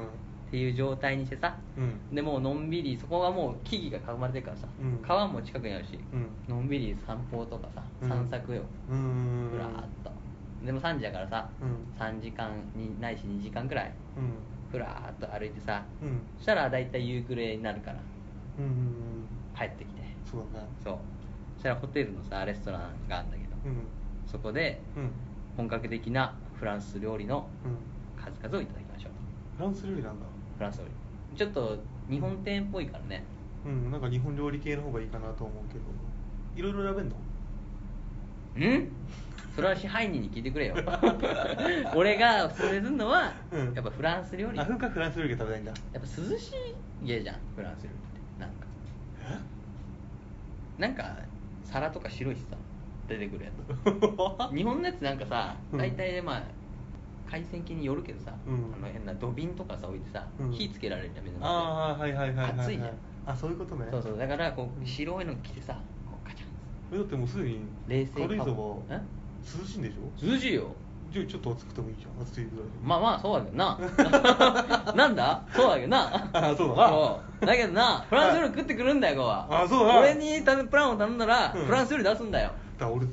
[0.47, 2.15] っていう状態にしてさ、うん。
[2.15, 4.97] でもうのんびりそこはもう木々が囲まれてるからさ、うん。
[5.01, 6.56] 川も近くにあるし、うん。
[6.56, 8.10] のんびり散歩とかさうん。
[8.10, 10.12] 散策よ、うんうんふらーっと。
[10.65, 11.88] でも3時だからさ、うん。
[11.99, 13.93] 3時間にないし2時間くらい。
[14.17, 14.34] うん
[14.71, 16.21] ふらーっと歩いてさ、うん。
[16.38, 17.97] そしたら大体夕暮れになるから
[18.60, 18.77] うんうんうん。
[19.57, 20.01] 帰ってきて。
[20.29, 20.97] そうだねそう。
[21.55, 23.75] そしたらホテルのさレストランがあるんだけど、うん。
[24.25, 25.12] そこでうん。
[25.57, 28.23] 本格的なフランス料理のうん。
[28.23, 29.12] 数々をいただきましょう
[29.57, 30.25] フランス料理なんだ。
[30.57, 31.38] フランス料理。
[31.38, 31.77] ちょっと
[32.10, 33.23] 日本店っぽいからね。
[33.65, 33.91] うん。
[33.91, 35.86] なんか日本料理系の方がいいかなと思うけど。
[36.55, 37.15] いろいろ選べんの？
[38.79, 38.88] ん？
[39.56, 40.76] それは支配人に聞いてくれよ。
[41.96, 43.74] 俺がおすすめするのは、うん。
[43.74, 44.60] やっぱフランス料理。
[44.60, 45.74] あ風花フランス料理が食べたいんだ。
[45.94, 46.54] やっぱ涼しい
[47.04, 48.40] 家じゃんフランス料理って。
[48.40, 48.56] なんか。
[50.78, 50.82] え？
[50.82, 51.18] なんか
[51.66, 52.58] 皿とか白いしさ
[53.08, 54.56] 出てくるやつ。
[54.56, 55.78] 日本のやつなんかさうん。
[55.80, 56.44] 大体まあ
[57.30, 58.74] 海鮮系によるけどさ、うん。
[58.74, 60.52] あの変な土瓶とかさ置いてさ、うん。
[60.52, 61.60] 火つけられるじゃん目の前であ
[61.90, 62.92] あはいはいはいはい、はい、熱いじゃん。
[63.26, 63.88] あそういうことね。
[63.92, 64.18] そうそう。
[64.18, 65.74] だからこう白いの着てさ
[66.10, 66.50] こうガチャン
[66.94, 68.50] えだってもうすでに冷静軽井沢
[68.90, 69.02] え？
[69.60, 70.25] 涼しいんでしょ？
[70.32, 70.67] 涼しいよ。
[71.12, 72.23] じゃあちょっと暑くてもいいじゃん。
[72.23, 72.71] 暑いぐらいで。
[72.84, 74.93] まあまあそうだけどな。
[74.95, 75.43] なんだ？
[75.54, 76.30] そうだけどな。
[76.34, 76.75] あそうだ。
[76.84, 79.99] なそうだけどなフランス料理食ってくるんだよここはあそうだ。
[79.99, 81.65] 俺に食べプランを頼んだら、うん。
[81.65, 82.51] フランス料理出すんだよ。
[82.80, 83.06] だから俺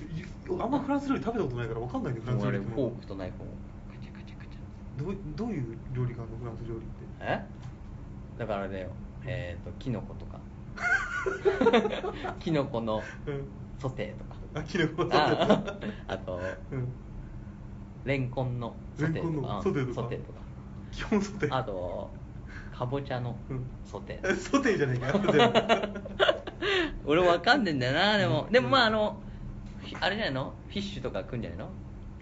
[0.62, 3.46] あんまフランス料理食べたことないからわかんないけどフランス料俺理フォークとナイフを
[3.92, 5.04] カチャカチャカチャ。
[5.04, 6.86] どうどういう料理があるのフランス料理って？
[7.20, 7.44] え？
[8.38, 8.88] だからあれだよ
[9.26, 10.38] えっ、ー、とキノコとか。
[12.38, 13.48] キノコのうん
[13.80, 16.40] ソテーとかあキノコソテあーあと
[16.72, 16.88] うん。
[18.04, 20.02] レンコンのソテーレンコンのとかソテーとか？
[20.02, 20.38] ソテーとか。
[20.92, 21.56] 基本ソテー。
[21.56, 22.11] あと
[22.72, 23.66] かぼちゃのうん。
[23.84, 25.06] ソテえー、ソテーじゃねえか。
[25.08, 26.02] よソテー
[27.04, 28.52] 俺わかんねえんだよなでも、うん。
[28.52, 28.68] でも。
[28.68, 29.16] まああの
[29.82, 30.54] ひあれじゃないの？
[30.68, 31.68] フィッシュとか食うんじゃないの？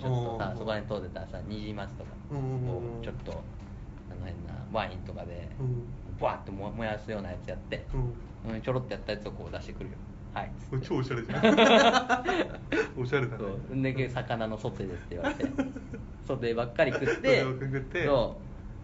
[0.01, 2.11] ちょっとおーさそこら辺通ってたらさニジマスとか。
[2.31, 5.83] うんうんうんこうちょっとあの変なワインとかでうん。
[6.21, 8.55] バーッとも燃やすようなやつやって、うん。
[8.55, 9.97] うんちょろってやったやつをこう出してくるよ
[10.37, 10.51] はい。
[10.69, 11.45] これ超おしゃれじゃん。
[13.01, 13.39] おしゃれだね。
[13.39, 13.83] そう。
[13.83, 15.47] で魚のソテーですって言われて。
[16.29, 18.05] ソテーばっかり食っソテてーばっかり食って。
[18.05, 18.37] そ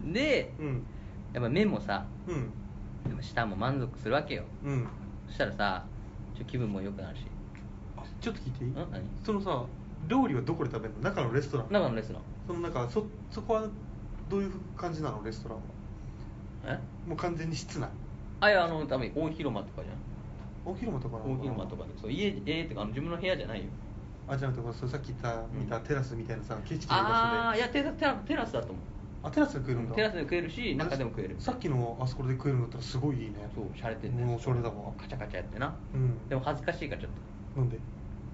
[0.09, 0.13] う。
[0.13, 0.83] で、うん。
[1.31, 2.49] やっぱ麺もさうん。
[3.07, 4.45] でも舌も満足するわけよ。
[4.63, 4.87] うん。
[5.27, 5.85] そしたらさ
[6.35, 7.27] ちょ気分も良くなるし。
[7.97, 8.71] あちょっと聞いていい？
[8.71, 8.87] ん何？
[9.23, 9.63] そのさ
[10.07, 11.01] 料理はどこで食べるの？
[11.01, 11.67] 中のレストラン。
[11.69, 12.23] 中のレストラン。
[12.47, 13.67] その中そそこは
[14.27, 15.23] どういう感じなの？
[15.23, 15.63] レストランは。
[17.05, 17.09] え？
[17.09, 17.87] もう完全に室内。
[18.39, 19.95] あいやあの多分大広間とかじゃん
[20.65, 23.65] 大広間とかなの大広間とかでそう家家ってかあの自分の部屋じゃないよ。
[24.27, 27.17] あじゃなくてそれさっき言った見たうんテラスみたいなさ景色の場所で。
[27.17, 28.75] ああいやテラテラテラスだと思う。
[29.23, 29.95] あテラスで食えるんだ。
[29.95, 31.35] テラスで食えるし中でも食える。
[31.39, 33.49] さっきのあそこで食えるんだったらすごいいいね。
[33.53, 36.29] そう洒落てんねもうそれだわカチャカチャやってな、うん。
[36.29, 37.11] でも恥ずかしいからちょっ
[37.55, 37.59] と。
[37.59, 37.77] なんで？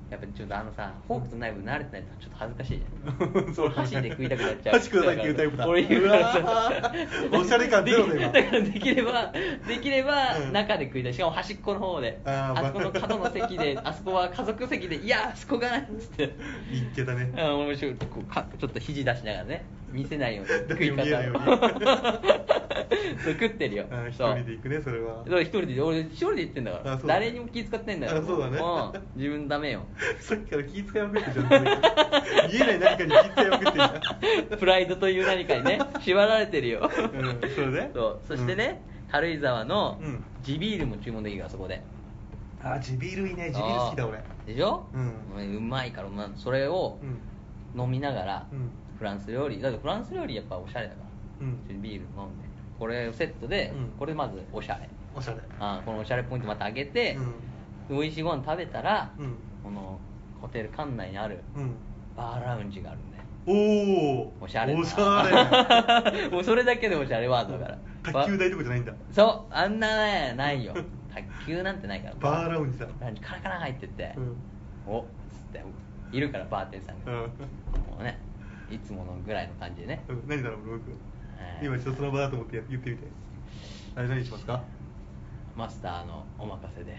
[0.09, 3.53] やっぱりちょっとあのさフォークとナイフ慣れてないとちょっと恥ずかしいじゃん。
[3.53, 4.75] そう俺箸で食いたくなっちゃう。
[4.75, 6.91] 箸くださいっていうタイプだ俺言うからさ
[7.31, 8.29] おしゃれ感ゼロだ今。
[8.29, 9.33] だからできれば
[9.67, 10.45] できればう。
[10.47, 16.35] ん中で食いたいしかも端っこの方であそこの角の席であそこは家族席でいやあそこがないっつって。
[16.71, 17.31] 言ってたね。
[17.37, 17.95] あ面白い。
[17.95, 21.05] こうかちょっと肘出しながらね見せないように 食い方を。
[23.23, 23.85] そう食ってるよ。
[23.91, 24.35] あ一そう。
[24.35, 25.17] 人で行くねそれは。
[25.23, 25.81] だから一人で。
[25.81, 26.93] 俺一人で言ってんだから。
[26.93, 28.57] あそうだ誰にも気遣ってんだよあそうだね。
[28.57, 29.81] ん自分ダメよ。
[30.19, 38.27] さっきから気遣いまくってるじゃん見えない何かに気遣いまくってるじゃんプライドという何かにね縛られてるよ、うんそれでそう。
[38.27, 40.23] そしてね、軽井沢のうん。
[40.41, 41.81] 地ビールも注文できるからそこで。
[42.61, 43.51] あ地ビールいいね。
[43.51, 44.23] 地ビール好きだ俺。
[44.45, 45.55] でしょ、うん。
[45.57, 47.19] うまいからまあそれをうん
[47.75, 48.69] 飲みながら、うん。
[48.97, 49.61] フランス料理。
[49.61, 51.01] だってフランス料理やっぱおしゃれだか
[51.41, 51.81] ら、うん。
[51.81, 52.49] ビール飲んで。
[52.77, 53.89] これをセットで、うん。
[53.97, 54.89] これまずおしゃれ。
[55.15, 55.37] おしゃれ。
[55.59, 57.17] あーこのおしゃれポイントまた上げて、
[57.89, 59.35] 美味しいご飯食べたら、うん。
[59.63, 59.99] この
[60.41, 61.75] ホテル館内にあるうん。
[62.15, 64.79] バーラウンジがあるんだよおおおしゃれな。
[64.81, 66.29] おしゃれ。
[66.29, 67.77] もうそれだけでおしゃれワードだから。
[68.03, 68.93] 卓球台とかじゃないんだ。
[69.11, 69.53] そう。
[69.53, 70.73] あんなねないよ。
[71.13, 72.15] 卓球なんてないから。
[72.19, 72.87] バーラウンジだ。
[72.99, 74.35] ラウンジカラカラ入ってって、うん。
[74.87, 75.63] おっつって
[76.11, 77.19] いるからバーテンさんが、うん。
[77.19, 77.27] も
[77.99, 78.19] うね
[78.71, 80.23] いつものぐらいの感じでね、うん。
[80.27, 80.91] 何だろう僕。
[81.39, 83.03] えー今ちょっとその場だと思ってや言ってみて。
[83.95, 84.61] あれ何しますか？
[85.55, 86.91] マスターのお任せで。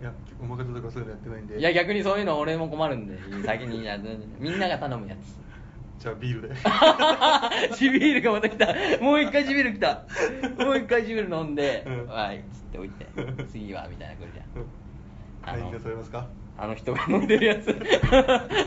[0.00, 1.58] いやお任せとかそういうのやってないんで。
[1.58, 3.18] いや逆にそういうの俺も困るんで。
[3.44, 5.38] 先にやるみんなが頼むやつ。
[6.02, 6.54] じゃあビールで。
[7.76, 8.68] 地ビールがまた来た。
[9.02, 10.04] もう一回地ビール来た。
[10.64, 12.06] もう一回地ビール飲んで、うん。
[12.06, 12.38] はい。
[12.38, 13.06] っつって置いて。
[13.48, 14.46] 次はみたいな来るじゃん。
[14.62, 14.66] うん
[15.42, 16.26] あの何が添えますか？
[16.62, 17.70] あの人が飲んでるやつ。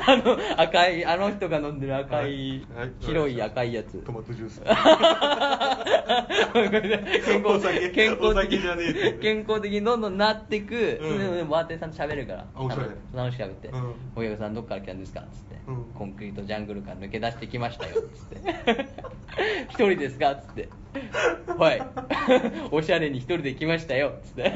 [0.07, 2.65] あの赤いあの人が飲んでる赤い、はい。
[2.75, 2.91] はい。
[3.01, 3.99] 広い赤いやつ。
[3.99, 4.63] トマトジュース。
[7.23, 7.89] 健康お酒。
[7.91, 11.11] 健康的じゃねえって健康的にどんどんなってく、うん。
[11.17, 12.47] それでバーテンさんと喋るから。
[12.55, 12.81] あおしゃれ
[13.15, 13.67] 楽しく喋って。
[13.67, 18.37] うん「おやさんどっから来たんですか?」っつって、うんコンクリートジャングルから抜け出してきましたよ」っつって
[19.69, 20.69] 「一人ですか?」っつって
[21.55, 21.81] 「はい。
[22.71, 24.51] おしゃれに一人で来ましたよ」っつって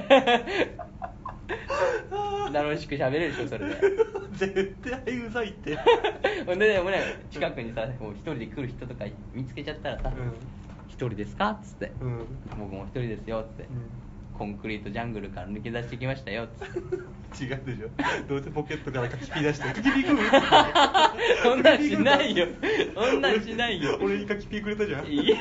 [2.51, 3.75] 楽しく喋れるでしょそれで。
[4.33, 5.77] 絶対うざいって。
[6.45, 10.33] ほんでね、もうね、近くにさ、もう一人で来る人とか見つけちゃったらさ、うん。
[10.87, 12.25] 一人ですかっつって、うん。
[12.57, 13.69] 僕も一人ですよっつって、
[14.33, 16.79] コンクリートジャングルから抜け出してきましたよっつって。
[17.43, 17.89] 違うでしょ。
[18.27, 20.23] どうせポケットから柿ピー出して柿ピー食う？
[21.43, 22.47] そんなんしないよ。
[22.95, 23.95] そんなんしないよ。
[23.97, 25.05] 俺俺に柿ピーくれたじゃん。
[25.07, 25.35] いい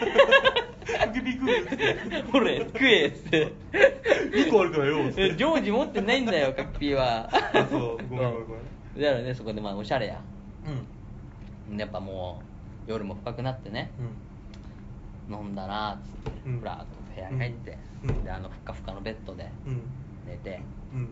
[0.87, 3.53] 柿ピー食うっつってほれ、食えっつって。
[4.33, 5.37] 2個あるからよっつって。
[5.37, 7.29] ジョージ持ってないんだよ、カッピーは。
[7.33, 8.09] あそう。
[8.09, 9.03] ごめんごめんごめん。
[9.03, 10.21] だからね、そこでまあ、おしゃれや。
[11.71, 11.79] うん。
[11.79, 12.41] やっぱも
[12.87, 13.91] う、夜も深くなってね、
[15.29, 16.61] 飲んだなっつって、うん。
[16.61, 18.25] ふらっと部屋に入って、うん。
[18.25, 19.83] であのふかふかのベッドでうん。
[20.27, 20.61] 寝て、
[20.95, 21.09] うん。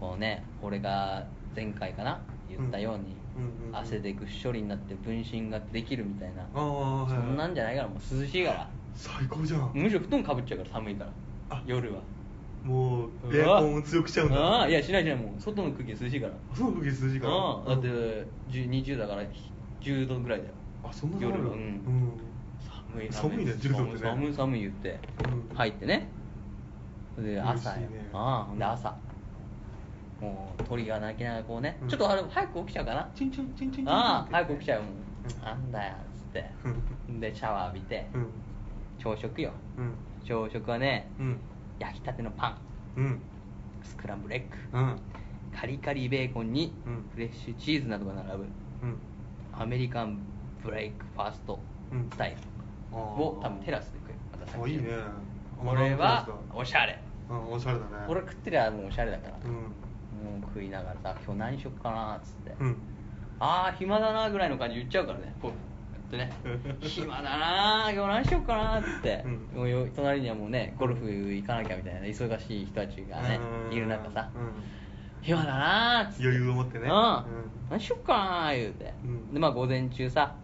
[0.00, 3.42] こうね俺が前回かな言ったように、うん。
[3.42, 3.68] うん。
[3.70, 3.76] うん。
[3.76, 7.22] 汗でぐっしょりになって分身ができるみたいな、ああはいそはい。
[7.26, 9.70] んなんじゃないからもう涼しいから最高じゃん。
[9.72, 11.10] むしろ布団かぶっちゃうから寒いから。
[11.50, 11.62] あ。
[11.66, 12.00] 夜は。
[12.64, 14.36] もうエアコンを強くしちゃうんだ。
[14.36, 15.16] ああいやしないしない。
[15.16, 16.32] もう外の空気涼しいから。
[16.32, 17.30] あそう時数時間。
[17.30, 19.22] ああだって10 20だから
[19.80, 20.54] 10度ぐらいだよ。
[20.82, 21.38] あそんな夜は。
[21.38, 21.46] うん。
[21.46, 22.12] うん。
[22.92, 23.98] 寒い寒いね10度ってね。
[24.00, 25.56] 寒い寒い言って、うん。
[25.56, 26.08] 入ってね。
[27.16, 27.70] で朝
[28.12, 28.96] ああで朝。
[30.20, 31.88] もう鳥が鳴きながらこうね、うん。
[31.88, 33.08] ちょっとあれ早く起きちゃうかな。
[33.14, 36.50] チンチンチンチンチンああ早く起きちゃうもん、うんなんだよっつって。
[37.08, 37.20] うん。
[37.20, 38.26] でシャワー浴びて、うん
[38.98, 39.52] 朝食よ。
[39.78, 39.94] うん。
[40.24, 41.38] 朝食はね、うん。
[41.78, 42.58] 焼きたてのパン。
[42.96, 43.20] うん。
[43.82, 44.78] スクランブルエッグ。
[44.78, 44.98] うん。
[45.58, 47.04] カリカリベーコンにうん。
[47.14, 48.34] フレッシュチーズなどが並ぶ。
[48.82, 48.98] うん。
[49.52, 50.18] アメリカン
[50.62, 51.58] ブレイクファースト
[51.92, 52.08] うん。
[52.10, 52.36] スタイル。
[52.96, 54.84] を多分テラスで食うまたさっきあいいね。
[55.58, 56.98] これはおしゃれ。
[57.30, 57.90] うんおしゃれだね。
[58.08, 59.52] 俺食ってりゃもうおしゃれだから、うん。
[59.52, 59.60] も
[60.38, 62.76] う食いながらさ今日何しよっかなっつって、うん。
[63.40, 65.34] ああ暇だなぐらいの感じ言っちゃうからね
[66.08, 66.32] ってね。
[66.80, 69.58] 暇だな今日何しよっかなっつって、うん。
[69.58, 73.38] もうよ隣にはもうねゴルフ行かなきゃみたいな忙しい人たちがね
[73.70, 73.76] うん。
[73.76, 74.50] いる中さ、うん。
[75.22, 76.22] 暇だなーって。
[76.22, 76.86] 余裕を持ってね。
[76.86, 77.24] うん、うん。
[77.70, 79.34] 何しよっかなー言うて、うん。
[79.34, 80.34] でまあ午前中さ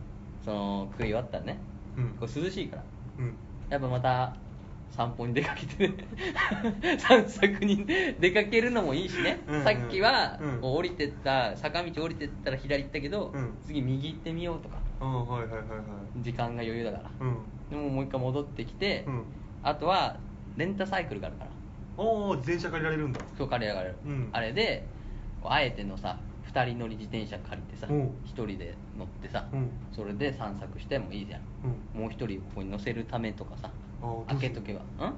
[0.44, 1.59] その食い終わったらね、
[1.96, 2.09] うん。
[2.20, 2.83] こう涼しいから。
[3.18, 3.35] うん。
[3.70, 4.37] やっぱまた
[4.90, 5.94] 散歩に出かけてね。
[7.00, 7.87] 散策に
[8.20, 9.59] 出かけるのもいいしね、うん。
[9.59, 9.64] うん。
[9.64, 13.55] さっきは降りてった坂道降りてったら左行ったけど、うん。
[13.64, 15.75] 次右行ってみようとかああはいはいはいは
[16.17, 16.23] い。
[16.23, 17.37] 時間が余裕だから、うん。
[17.71, 19.25] でももう一回戻ってきて、うん。
[19.62, 20.17] あとは
[20.57, 21.51] レンタサイクルがあるから。
[21.97, 23.21] おお自転車借りられるんだ。
[23.37, 24.29] そう借りられる、うん。
[24.33, 24.87] あれで
[25.45, 26.19] あえてのさ
[26.53, 28.03] 2人乗り自転車借りてさうん。
[28.03, 29.71] 1人で乗ってさ、うん。
[29.93, 31.40] それで散策してもいいじゃん、
[31.95, 32.03] うん。
[32.03, 33.71] もう1人ここに乗せるためとかさ
[34.29, 34.81] 開けとけば。
[35.01, 35.14] うん？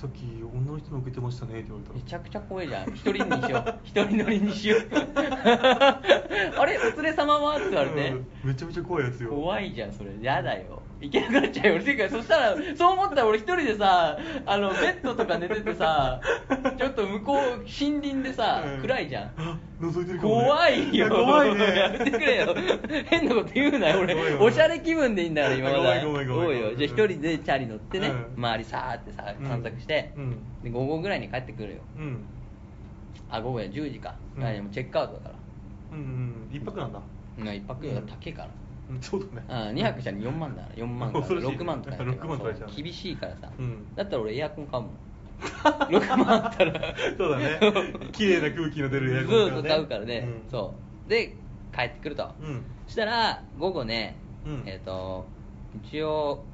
[0.00, 1.92] さっき女の人乗っけてましたねって言われた。
[1.92, 2.88] めちゃくちゃ怖いじゃん。
[2.94, 3.74] 一人にしよう。
[3.84, 4.80] 一人乗りにしよう。
[6.56, 6.78] あれ？
[6.78, 7.56] お連れ様は？
[7.58, 8.26] って言われて、うん。
[8.44, 9.28] めちゃめちゃ怖いやつよ。
[9.28, 10.10] 怖いじゃんそれ。
[10.22, 11.82] やだよ行けなくなっちゃうよ。
[11.82, 16.20] てかそしたらそう思ったら俺一人でさあのベッドとか寝ててさ
[16.76, 18.82] ちょっと向こう森林でさ、うん。
[18.82, 19.32] 暗いじゃん。
[19.36, 20.44] あ覗いてるかもね。
[20.44, 21.08] 怖いよ。
[21.08, 21.64] 怖いね。
[21.78, 22.54] やめてくれよ。
[23.06, 24.14] 変なこと言うなよ俺。
[24.14, 26.76] ごめんごめんおしゃれ気分でいいんだから今まだごめんごめんごめんそうよ。
[26.76, 28.44] じゃあ一人でチャリ乗ってね、うん。
[28.44, 29.48] 周りさーってさうん。
[29.48, 30.36] 散策して、うん。
[30.62, 31.78] で午後ぐらいに帰ってくるよ。
[31.96, 32.24] うん。
[33.30, 34.44] あ午後や10時か、うん。
[34.44, 35.34] あでもチェックアウトだから。
[35.92, 35.98] うん
[36.50, 36.56] うん。
[36.56, 37.00] 一泊なんだ。
[37.38, 37.94] うん一泊うん。
[37.94, 38.69] が高いから、うん
[39.00, 39.44] そうだね。
[39.48, 41.56] あ2泊したら4万だから4万から恐ろしいね。
[41.56, 42.26] 6万とかやってるから。
[42.26, 43.86] 6万取られちゃうそう厳しいからさ、うん。
[43.94, 44.92] だったら俺エアコン買うもん。
[45.40, 46.94] 6万あったら。
[47.16, 47.60] そうだね。
[48.12, 50.50] 綺麗な空気の出るエアコン買うからね、うん。
[50.50, 50.74] そ
[51.06, 51.10] う。
[51.10, 51.34] で
[51.74, 52.62] 帰ってくると、うん。
[52.86, 54.62] そしたら午後ね、うん。
[54.66, 55.26] えっ、と
[55.84, 56.44] 一応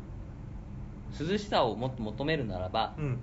[1.19, 3.19] 涼しさをもっと求めるならば、うん。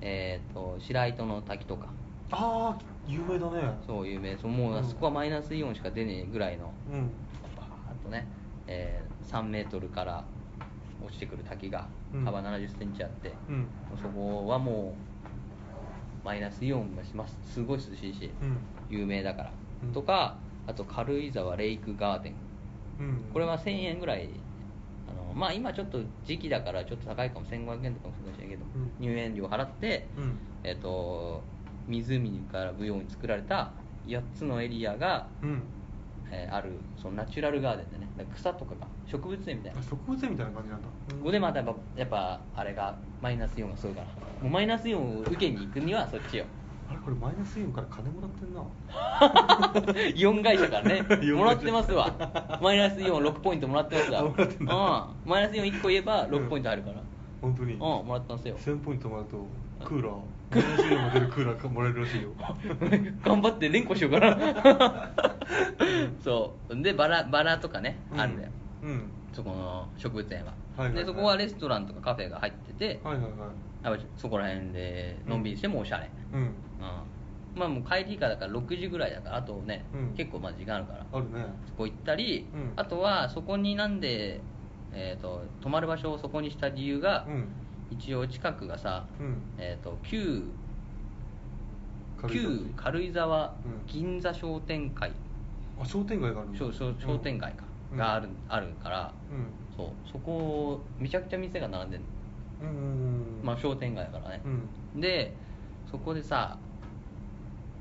[0.00, 1.88] えっ、と白糸の滝とか。
[2.32, 3.62] ああ有名だね。
[3.86, 4.36] そう有名。
[4.36, 7.10] そうもううんあそこはマイナスイオンしか出ねえぐらいのうん
[8.06, 8.26] とね、
[8.66, 10.24] えー3メートルから
[11.04, 12.24] 落ちてくる滝がうん。
[12.24, 13.66] 幅7 0センチあって、うん。
[14.00, 14.94] そこはも
[16.22, 17.36] うマイナスイオンがします。
[17.52, 18.58] すごい涼しいし、うん。
[18.88, 19.52] 有名だから、
[19.84, 19.92] うん。
[19.92, 22.34] とかあと軽井沢レイクガーデン。
[23.00, 23.24] うん。
[23.32, 24.30] これは1000円ぐらい
[25.08, 28.92] あのまあ今ちょっと時期だからちょっと高いかも1500円とかもするかもしれないけど、うん。
[29.00, 30.38] 入園料払って、うん。
[30.62, 31.42] えっ、と
[31.88, 33.72] 湖から舞踊に作られた
[34.06, 35.62] 8つのエリアが、うん
[36.30, 39.80] えーあるそのナチュラルガーデンでね草とかが植物園みたいな。
[39.80, 40.88] あ植物園みたいな感じなんだ。
[41.18, 44.06] ここでまたやっぱやっぱあれがマイナスイオンがすごいから
[44.42, 46.44] もうマイナスイオンを受けに行くにはそっちよ。
[46.88, 48.62] あれこれマイナスイオンから金もらってんな。
[50.14, 51.02] イオン会社からね。
[51.34, 52.58] もらってますわ。
[52.62, 54.22] マイナスイオン6ポイントもらってますわ。
[54.22, 54.74] もらってんだ。
[54.74, 55.30] うん。
[55.30, 56.96] マイナスイオン1個言えば6ポイント入るから。
[57.42, 57.72] 本当に。
[57.74, 58.56] うんもらってますよ。
[58.56, 59.46] 1000ポイントもらうと
[59.84, 60.12] クーラー
[60.50, 62.30] マイナスイオンが出るクーラーがもらえるらしいよ。
[63.24, 65.12] 頑張って連呼しようかな。
[66.22, 66.82] そう。
[66.82, 68.20] でバラバラとかね、うん。
[68.20, 68.50] あるんだよ。
[68.82, 69.10] うん。
[69.32, 71.04] そこの植物園は,、はいはいはい。
[71.04, 74.00] でそこはレストランとかカフェが入ってて、はいはいはい。
[74.16, 76.40] そこら辺でのんびりしてもおしゃれ、うん。
[76.40, 76.50] うん。
[77.54, 80.14] まあもう帰りからだから6時ぐらいだからあとね、うん。
[80.14, 81.06] 結構まあ時間あるから。
[81.12, 81.46] あるね。
[81.66, 82.72] そこ行ったり、うん。
[82.76, 84.40] あとはそこになんで、
[84.92, 87.48] えー、と泊まる場所をそこにした理由が、うん
[87.90, 89.36] 一応近くがさ、うん。
[89.58, 90.42] えー、と旧
[92.20, 92.54] 軽井沢。
[92.56, 93.86] 旧軽井沢うん。
[93.86, 95.12] 銀座商店会、
[95.80, 97.98] あ商店街があるの商商商店街か、うん。
[97.98, 99.76] があるあるから、うん。
[99.76, 102.02] そうそこめちゃくちゃ店が並んでる
[102.62, 103.40] うんうんうん。
[103.42, 104.42] まあ商店街だからね、
[104.94, 105.00] うん。
[105.00, 105.34] で
[105.90, 106.58] そこでさ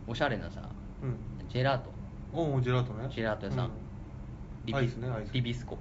[0.08, 0.62] おしゃれなさ
[1.02, 1.18] うん。
[1.50, 1.90] ジェラート。
[2.34, 3.08] おおジェラートね。
[3.10, 3.66] ジェラート屋さん。
[3.68, 3.70] う
[4.66, 5.34] リビアイスねアイス。
[5.34, 5.76] リビスコ。
[5.76, 5.78] っ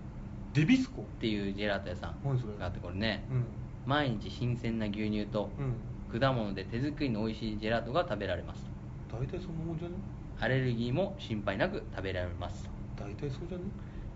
[0.55, 1.03] デビスコ？
[1.19, 2.57] ていうジェラート屋さん何それ？
[2.57, 3.45] があってこれね、うん
[3.87, 5.75] 毎日新鮮な牛乳とうん。
[6.21, 8.71] 果物で手作りの美味しいジェラートが食べられます。
[9.13, 9.95] 大体そんなもんじゃね？
[10.41, 12.69] アレルギーも心配なく食べられます。
[12.97, 13.65] 大体そうじゃね？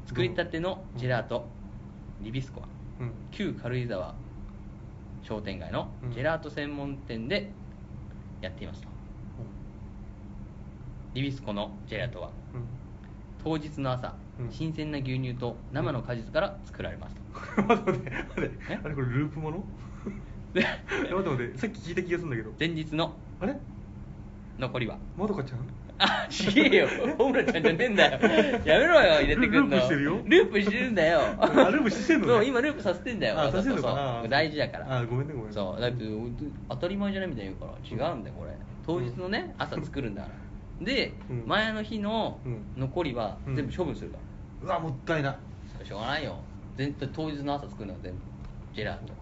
[0.07, 1.48] 作りたてのジェラート、
[2.22, 2.68] リビスコは
[3.00, 3.12] うん。
[3.33, 4.14] 旧軽井沢
[5.22, 6.12] 商店街のうん。
[6.12, 7.50] ジェラート専門店で
[8.40, 8.88] やっていますと、
[11.14, 12.62] リビスコのジェラートはうん。
[13.42, 14.52] 当日の朝、うん。
[14.52, 17.14] 新鮮な牛乳と生の果実から作られます。
[17.16, 17.17] と、
[17.66, 18.81] 待って待って待ってえ？
[18.83, 19.64] あれこれループもの？
[20.55, 23.57] 待って待ってさっき聞いた気がするんだけど前日のあれ？
[24.59, 25.59] 残りはまどかちゃん？
[26.01, 26.77] あ、ちげえ？
[26.79, 26.88] よ。
[27.18, 28.20] ホムラちゃんじゃねえんだよ。
[28.64, 29.77] やめろよ、入れてくんの。
[29.77, 31.20] ループしてるよループしてるんだよ。
[31.38, 33.40] あループしてんのねそう、今ループさせてんだよ。
[33.40, 34.98] あさせんのか大事だから。
[34.98, 36.05] あごめんねごめんねそう、だって
[36.68, 38.53] 当たり前じゃないみたいに言うから、違うんだよ、これ。
[38.87, 40.29] 当日のね、朝作るんだか
[40.81, 40.87] ら。
[40.87, 44.18] でうん、前の日のうん残りはうん全部処分するか
[44.68, 44.77] ら。
[44.77, 45.37] うわもったいな
[45.85, 46.37] しょうがないよ。
[46.78, 48.18] 絶対当日の朝作るのは全部。
[48.72, 49.12] ジェラート。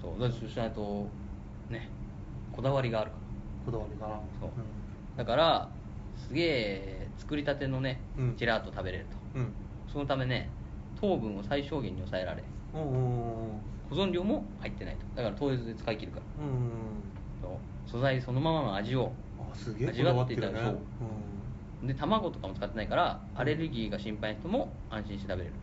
[0.00, 1.06] そう、だそうしないと、
[1.68, 1.90] ね、
[2.50, 3.16] こだわりがあるか
[3.66, 3.72] ら。
[3.72, 4.50] こだわりがなそう。
[5.14, 5.68] だから
[6.16, 8.36] すげえ作りたてのね、うん。
[8.38, 9.38] ジェラート食べれると。
[9.38, 9.42] うん。
[9.42, 9.52] うん
[9.92, 10.50] そのためね
[11.00, 12.44] 糖分を最小限に抑えられ
[13.88, 15.00] 保存料も入ってないと。
[15.16, 16.44] だから当日で使い切るから。
[16.44, 16.60] うんうん
[17.42, 17.90] そう。
[17.90, 19.12] 素材そのままの味を
[19.86, 20.80] 味だわっていたらわってるね。
[21.00, 21.88] そう。
[21.88, 25.54] で卵とかも使ってないからアレルギーが心配な人も安心して食べれる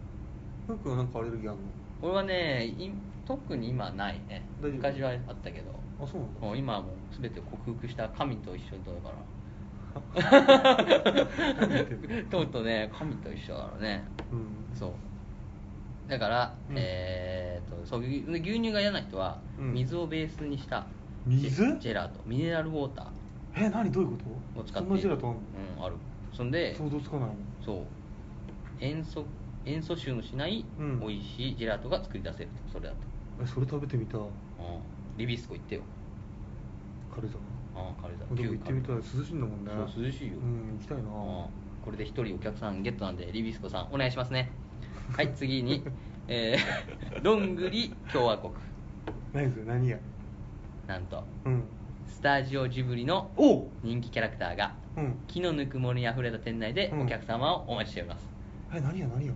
[0.70, 1.60] うんなんかなんかアレルギーある
[2.02, 2.92] これはねい
[3.26, 4.44] 特に今はないね。
[4.62, 4.74] 大丈夫？
[4.74, 5.72] 昔はあったけど。
[5.72, 6.40] のあそうなんだ。
[6.42, 9.16] もう今はもう全てを克服した神と一緒だから。
[12.30, 14.04] とうとうね神と一緒だからね。
[14.32, 14.48] うん。
[14.78, 14.92] そう。
[16.10, 16.76] だから、うん。
[16.78, 18.22] えー、とそう牛
[18.60, 19.74] 乳が嫌な人はうん。
[19.74, 20.86] 水をベースにした。
[21.26, 21.50] 水？
[21.50, 22.20] ジェジェラート。
[22.28, 23.08] ミネラルウォータ
[23.56, 23.90] え何？
[23.92, 25.40] どういうこーを使ってとそんなジェラートあんの？
[25.80, 25.96] うんある。
[26.34, 27.78] そんで想像つかないもんそう。
[28.82, 29.26] 塩素
[29.66, 31.00] 塩素臭のしないうん。
[31.00, 32.50] 美味しいジェラートが作り出せる。
[32.72, 32.96] とそれだと、
[33.44, 34.20] えそれ食べてみたい。
[34.20, 34.28] うん、
[35.18, 35.82] リビスコ行ってよ。
[37.14, 38.96] 軽井沢ああ軽井沢でも行ってみたい。
[38.98, 39.72] 旧涼しいんだもんね。
[39.94, 40.34] そう涼しいよ。
[40.38, 41.04] うん行きたいな。
[41.04, 41.08] うん。
[41.84, 44.52] これで一人お客さんゲットなんでリビスコさんお願いしますね。
[45.16, 45.84] はい次に
[46.28, 48.52] えー、 どんぐり共和国。
[49.34, 49.98] 何それ何や？
[50.88, 51.64] なんとうん。
[52.08, 53.68] スタジオジブリのおう。
[53.84, 55.16] 人気キャラクターがうん。
[55.28, 58.28] 木のぬくもりにあふれた店内でうんお客様をお待ちしております、
[58.74, 59.34] え何や何や？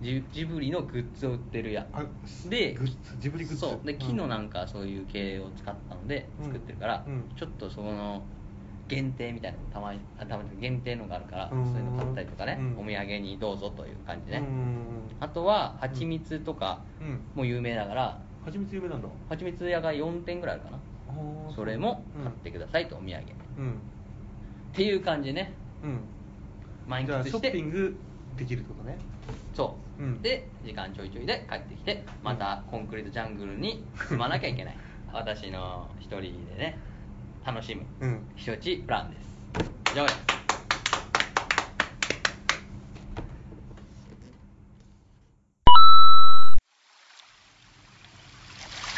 [0.00, 2.04] ジジブリのグッズを売ってるやあ
[2.48, 3.60] でグッズジブリグッズ？
[3.60, 3.86] そう。
[3.86, 6.44] で木のなんかかそういう系を使ったのでうん。
[6.46, 7.24] 作ってるから、うん。
[7.36, 8.22] ちょっとその
[8.86, 11.64] 限定みたいなのたまにあたまに限定のがあるからうん。
[11.66, 12.84] そういうの買ったりとかね、うん。
[12.84, 15.10] お土産にどうぞという感じね、うん。
[15.20, 17.20] あとは蜂蜜とかうん。
[17.34, 19.08] も有名だから蜂蜜有名なんだ。
[19.28, 20.78] 蜂蜜屋が4店ぐらいあるかな。
[21.08, 23.24] あーそれもうん買ってくださいとお土産、っ
[23.58, 23.74] うん。
[24.72, 25.52] ていう感じね。
[25.82, 25.98] うん。
[26.86, 27.96] 満じゃあショッピング
[28.36, 28.96] できるってことね。
[29.54, 30.22] そう、うん。
[30.22, 34.76] で時間ちょいちょいで帰ってきてまたコンクリートジャングルに住まなきゃいけない。
[35.12, 36.78] 私の一人でね
[37.44, 38.28] 楽しむうん。
[38.36, 39.28] 避暑地プランです。
[39.92, 40.28] 以上です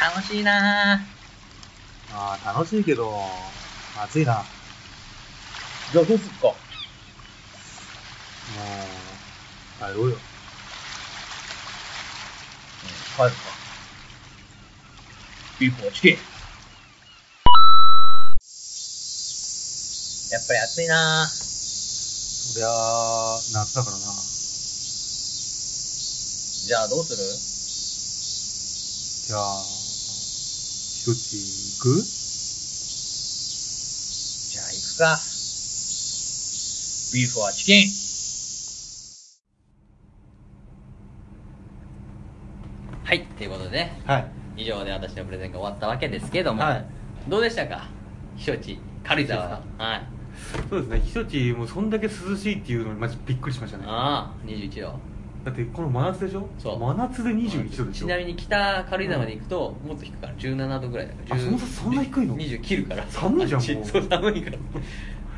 [0.01, 0.97] 楽しいな。
[2.11, 3.13] ぁああ楽しいけど
[4.03, 4.35] 暑いな。
[4.35, 4.45] も
[5.93, 6.53] じゃあどうすっかう
[9.79, 10.17] 帰ろうよ
[13.17, 13.37] 帰るか。
[15.59, 16.19] ビーフはチキン
[20.33, 21.27] やっぱり暑いな。
[21.27, 24.05] ぁそりゃあ夏だからな。
[26.67, 27.19] じゃあどうする？
[29.27, 31.37] じゃあ避暑地
[31.79, 32.03] 行く？
[34.51, 35.21] じゃあ行くか。
[37.13, 37.91] ビーフはチキン
[43.05, 44.27] はいということでねはい。
[44.57, 46.85] 以上で私のプレゼンが終わったわけですけども、はい。
[47.29, 47.89] どうでしたか？
[48.37, 49.41] 避暑地軽井沢。
[49.49, 50.03] ははい。
[50.69, 50.97] そうですね。
[51.05, 53.85] 避暑地もうそんだけ涼しいっていうのにマジびっくりしましたね。
[53.87, 54.99] ああ21度。
[55.45, 56.47] だってこの真夏でしょ？
[56.59, 56.79] そう。
[56.79, 58.05] 真夏で21度でしょ？
[58.05, 61.37] ちなみに北軽井沢まで行くともっと低くから17度ぐらいだから。
[61.37, 63.05] あそんなそんな低いの？20切るから。
[63.09, 63.85] 寒いじゃんもう。
[63.87, 64.59] そう寒いから。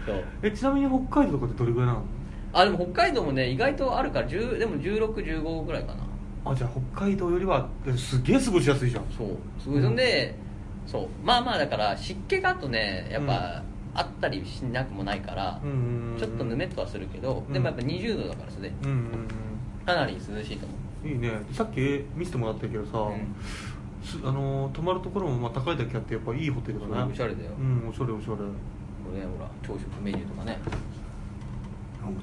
[0.07, 0.25] そう。
[0.43, 2.03] えちなみに北海道とかってどれぐらいなの？
[2.55, 6.01] あでも北海道もね意外とあるから10でも1615ぐらいかな
[6.45, 9.05] あじゃあ北海道よりはえすげえ過ごしやすいじゃん。
[9.17, 9.29] そう。
[9.63, 9.83] すごい。
[9.83, 10.35] そんで、
[10.87, 11.09] そう。
[11.25, 13.63] まあまあだから湿気があとねやっぱ、
[13.95, 15.61] あったりしなくもないから、
[16.19, 17.53] ちょっとぬめっとはするけど、うん。
[17.53, 19.09] でもやっぱ20度だからそれでうんうん。
[19.87, 20.75] かなり涼しいと思
[21.05, 21.07] う。
[21.09, 21.31] んいいね。
[21.53, 21.79] さっき
[22.17, 22.93] 見せてもらったけどさ、
[24.25, 27.51] あのー泊まるところもまあ高いだけあってやっぱいいホテルだねそうおしゃれだよ。
[27.59, 28.33] うんおしゃれおしゃれ。
[28.35, 28.45] うこ
[29.15, 30.59] れねほら朝食メニューとかね。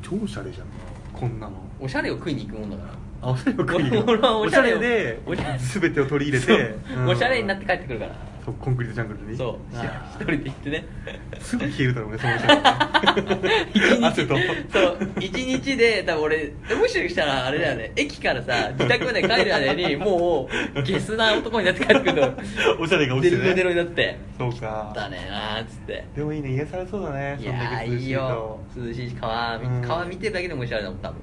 [0.01, 0.67] 超おしゃれじゃん。
[1.13, 1.53] こんなの。
[1.80, 5.59] おしゃれを食いに行くもんだからあ おしゃれを食いに俺はおしゃれでおしゃれ。
[5.59, 6.57] 全てを取り入れそう。
[6.57, 7.09] て、うん。
[7.09, 8.11] おしゃれになって帰ってくるから。
[8.45, 9.38] そうコンクリートジャングルに。
[9.38, 9.78] そう。
[9.78, 10.86] あ一人で行ってね。
[11.34, 14.36] ーすぐ消えるだろうねその人 汗と。
[14.72, 14.97] そう。
[15.20, 17.91] 一日で多分俺もしかしたらあれだよね。
[17.97, 22.34] 駅からさ自宅まで帰る間にもうゲスな男になって帰ってくると
[22.80, 23.43] おしゃれが落ちてね。
[23.43, 24.17] デロデロになって。
[24.38, 24.93] そうか。
[24.95, 26.05] だねーなーっつって。
[26.15, 28.59] でもいいね癒されそうだねいやーいいそんだけ涼しいよ。
[28.74, 29.82] と涼しいし川見うん。
[29.82, 31.17] 川見てるだけでもおしゃれだもん多分。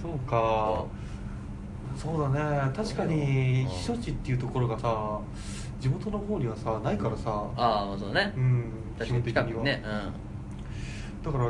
[0.00, 0.30] そうか。
[0.30, 0.99] そう
[2.08, 2.72] だね。
[2.74, 5.20] 確かに避暑地っていうところがさ
[5.78, 7.44] 地元の方にはさないからさ。
[7.56, 8.32] ああまあそうね。
[8.36, 9.82] うん確かに近くにね
[11.22, 11.44] だから、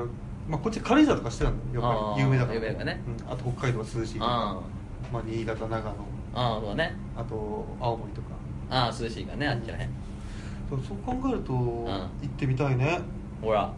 [0.49, 1.85] まあ、こっち軽井沢とかしてたんだよ。
[1.85, 2.55] やっぱり有名だから。
[2.55, 3.01] 有名だね。
[3.07, 4.27] うん、あと北海道は涼しいとか。
[4.27, 4.61] あ
[5.13, 5.91] まあ、新潟長野。
[6.35, 6.97] あああそうね。
[7.17, 8.29] あと青森とか。
[8.71, 9.91] ああ涼しいからねあっちらへん。
[10.69, 11.85] そうそう考えると、ん。
[11.87, 13.01] 行ってみたいね。
[13.43, 13.73] ほら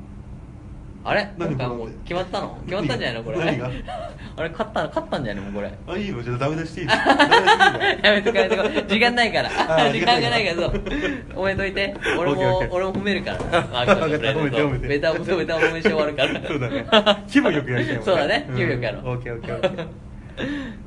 [1.04, 1.28] あれ？
[1.36, 2.58] 何今回もう決まったの？
[2.64, 3.38] 決まったんじゃないのこれ？
[3.38, 3.70] 何が？
[4.36, 5.72] あれ勝った勝ったんじゃないのもうこれ？
[5.94, 7.98] あいいよじゃあダメ出していいダメ出していいよ。
[8.02, 9.48] やめとかやめとか時間ないから。
[9.92, 10.82] 時間がないからそう。
[11.36, 11.94] おめといて。
[12.18, 13.38] 俺も俺も褒めるから。
[13.38, 14.26] わかった褒めて
[14.58, 14.88] 褒めて。
[14.88, 16.48] ベタベタ褒めして終わるから。
[16.48, 16.86] そうだね。
[17.28, 18.12] 気分よくやりたいもんね。
[18.12, 18.46] そうだね。
[18.50, 18.56] ん。
[18.56, 19.08] 気分よくやろう。
[19.08, 19.86] オッケーオッケーオッケー。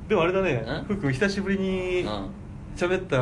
[0.09, 0.63] でもあれだね。
[0.65, 0.83] うん？
[0.85, 2.29] ふうくん久しぶりにうん。
[2.75, 3.17] 喋った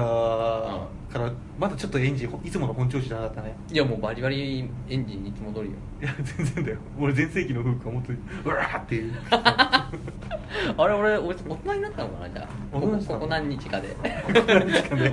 [1.13, 3.55] からまだちょっとエンジンいつもの本調子じゃなかったね。
[3.71, 4.59] いやもうバリバリ
[4.89, 5.71] エンジンにいつも通りよ。
[6.01, 6.77] いや全然だよ。
[6.99, 8.11] 俺全盛期のふうくんはもっと
[8.45, 9.13] うわーっていう。
[9.31, 9.89] あ
[10.87, 12.47] れ俺俺大人になったのかなじゃあ。
[12.75, 13.95] ここここ何日かで。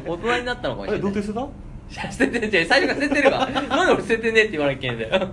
[0.07, 1.13] 大人になったのかもしあれれない。
[1.13, 1.41] 童貞してた？
[1.41, 1.49] いや
[1.91, 2.67] 捨ててんじゃん。
[2.67, 3.51] 最初から捨ててるわ。
[3.51, 5.29] なんで俺捨ててねえって言わなきゃいけないんだよ。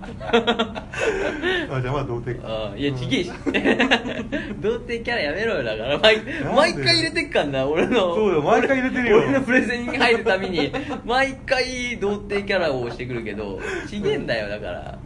[1.70, 2.70] あじゃあまあ童貞か。
[2.72, 3.30] あいやちげえし。
[4.60, 5.98] 童貞キャラやめろよだから。
[5.98, 8.14] 毎で毎回入れてっかんな俺の。
[8.14, 9.18] そうよ毎回入れてるよ。
[9.18, 10.72] 俺のプレゼンに入るたびに。
[11.04, 14.98] 毎回童貞キャラをしてくるけどちげえんだよだから。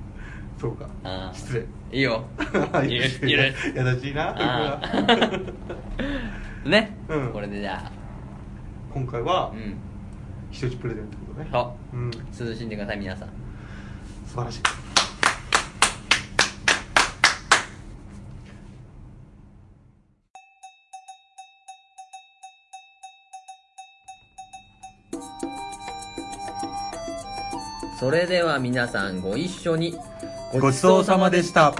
[0.58, 0.88] そうか。
[1.04, 1.36] ああ。
[1.36, 1.98] 失礼。
[1.98, 2.24] いいよ。
[2.84, 3.54] いいる失いる礼
[3.92, 4.80] 優しいな
[6.64, 7.28] ね、うん。
[7.32, 7.90] これでじゃ
[8.94, 9.91] 今回はあうん
[10.52, 11.48] 一つプレゼントことね。
[11.50, 11.96] そう。
[11.96, 12.10] うん。
[12.10, 13.28] 涼しんでください皆さん。
[14.28, 14.60] 素晴らしい。
[27.98, 29.96] それでは皆さんご一緒に
[30.60, 31.72] ごちそうさまでした。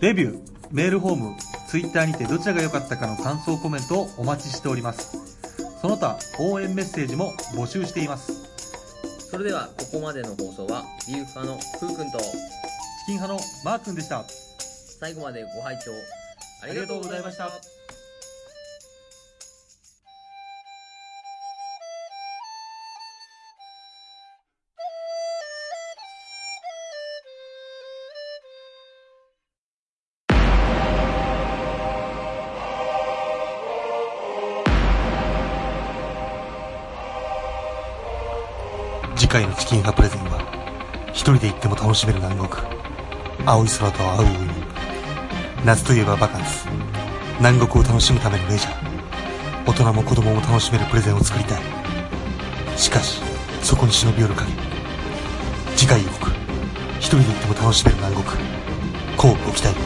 [0.00, 0.40] レビュー
[0.70, 1.36] メールフォーム
[1.68, 5.37] ツイッターにてどちらが良かったかの感想コメントをお待ちしております
[5.80, 8.32] その他応援メッセージも募集しています。
[9.30, 12.26] それではここまでの放送はビーフ派のふうくんとチ
[13.06, 14.24] キン派のマー君でした。
[15.00, 15.92] 最後までご拝聴
[16.60, 17.77] ありがとうございました
[39.68, 40.40] キン派プレゼンは
[41.12, 42.48] 一人で行っても楽しめる南国
[43.44, 44.48] 青い空と青い海
[45.66, 46.66] 夏といえばバカンス
[47.36, 51.62] 南国を楽しむためのレジャー大人も子供も楽しめるプレゼンを作りたい。
[52.78, 53.20] しかし
[53.62, 54.50] そこに忍び寄る影
[55.76, 56.30] 次回予告
[56.98, 58.26] 一人で行っても楽しめる南国
[59.18, 59.76] 乞うご期待。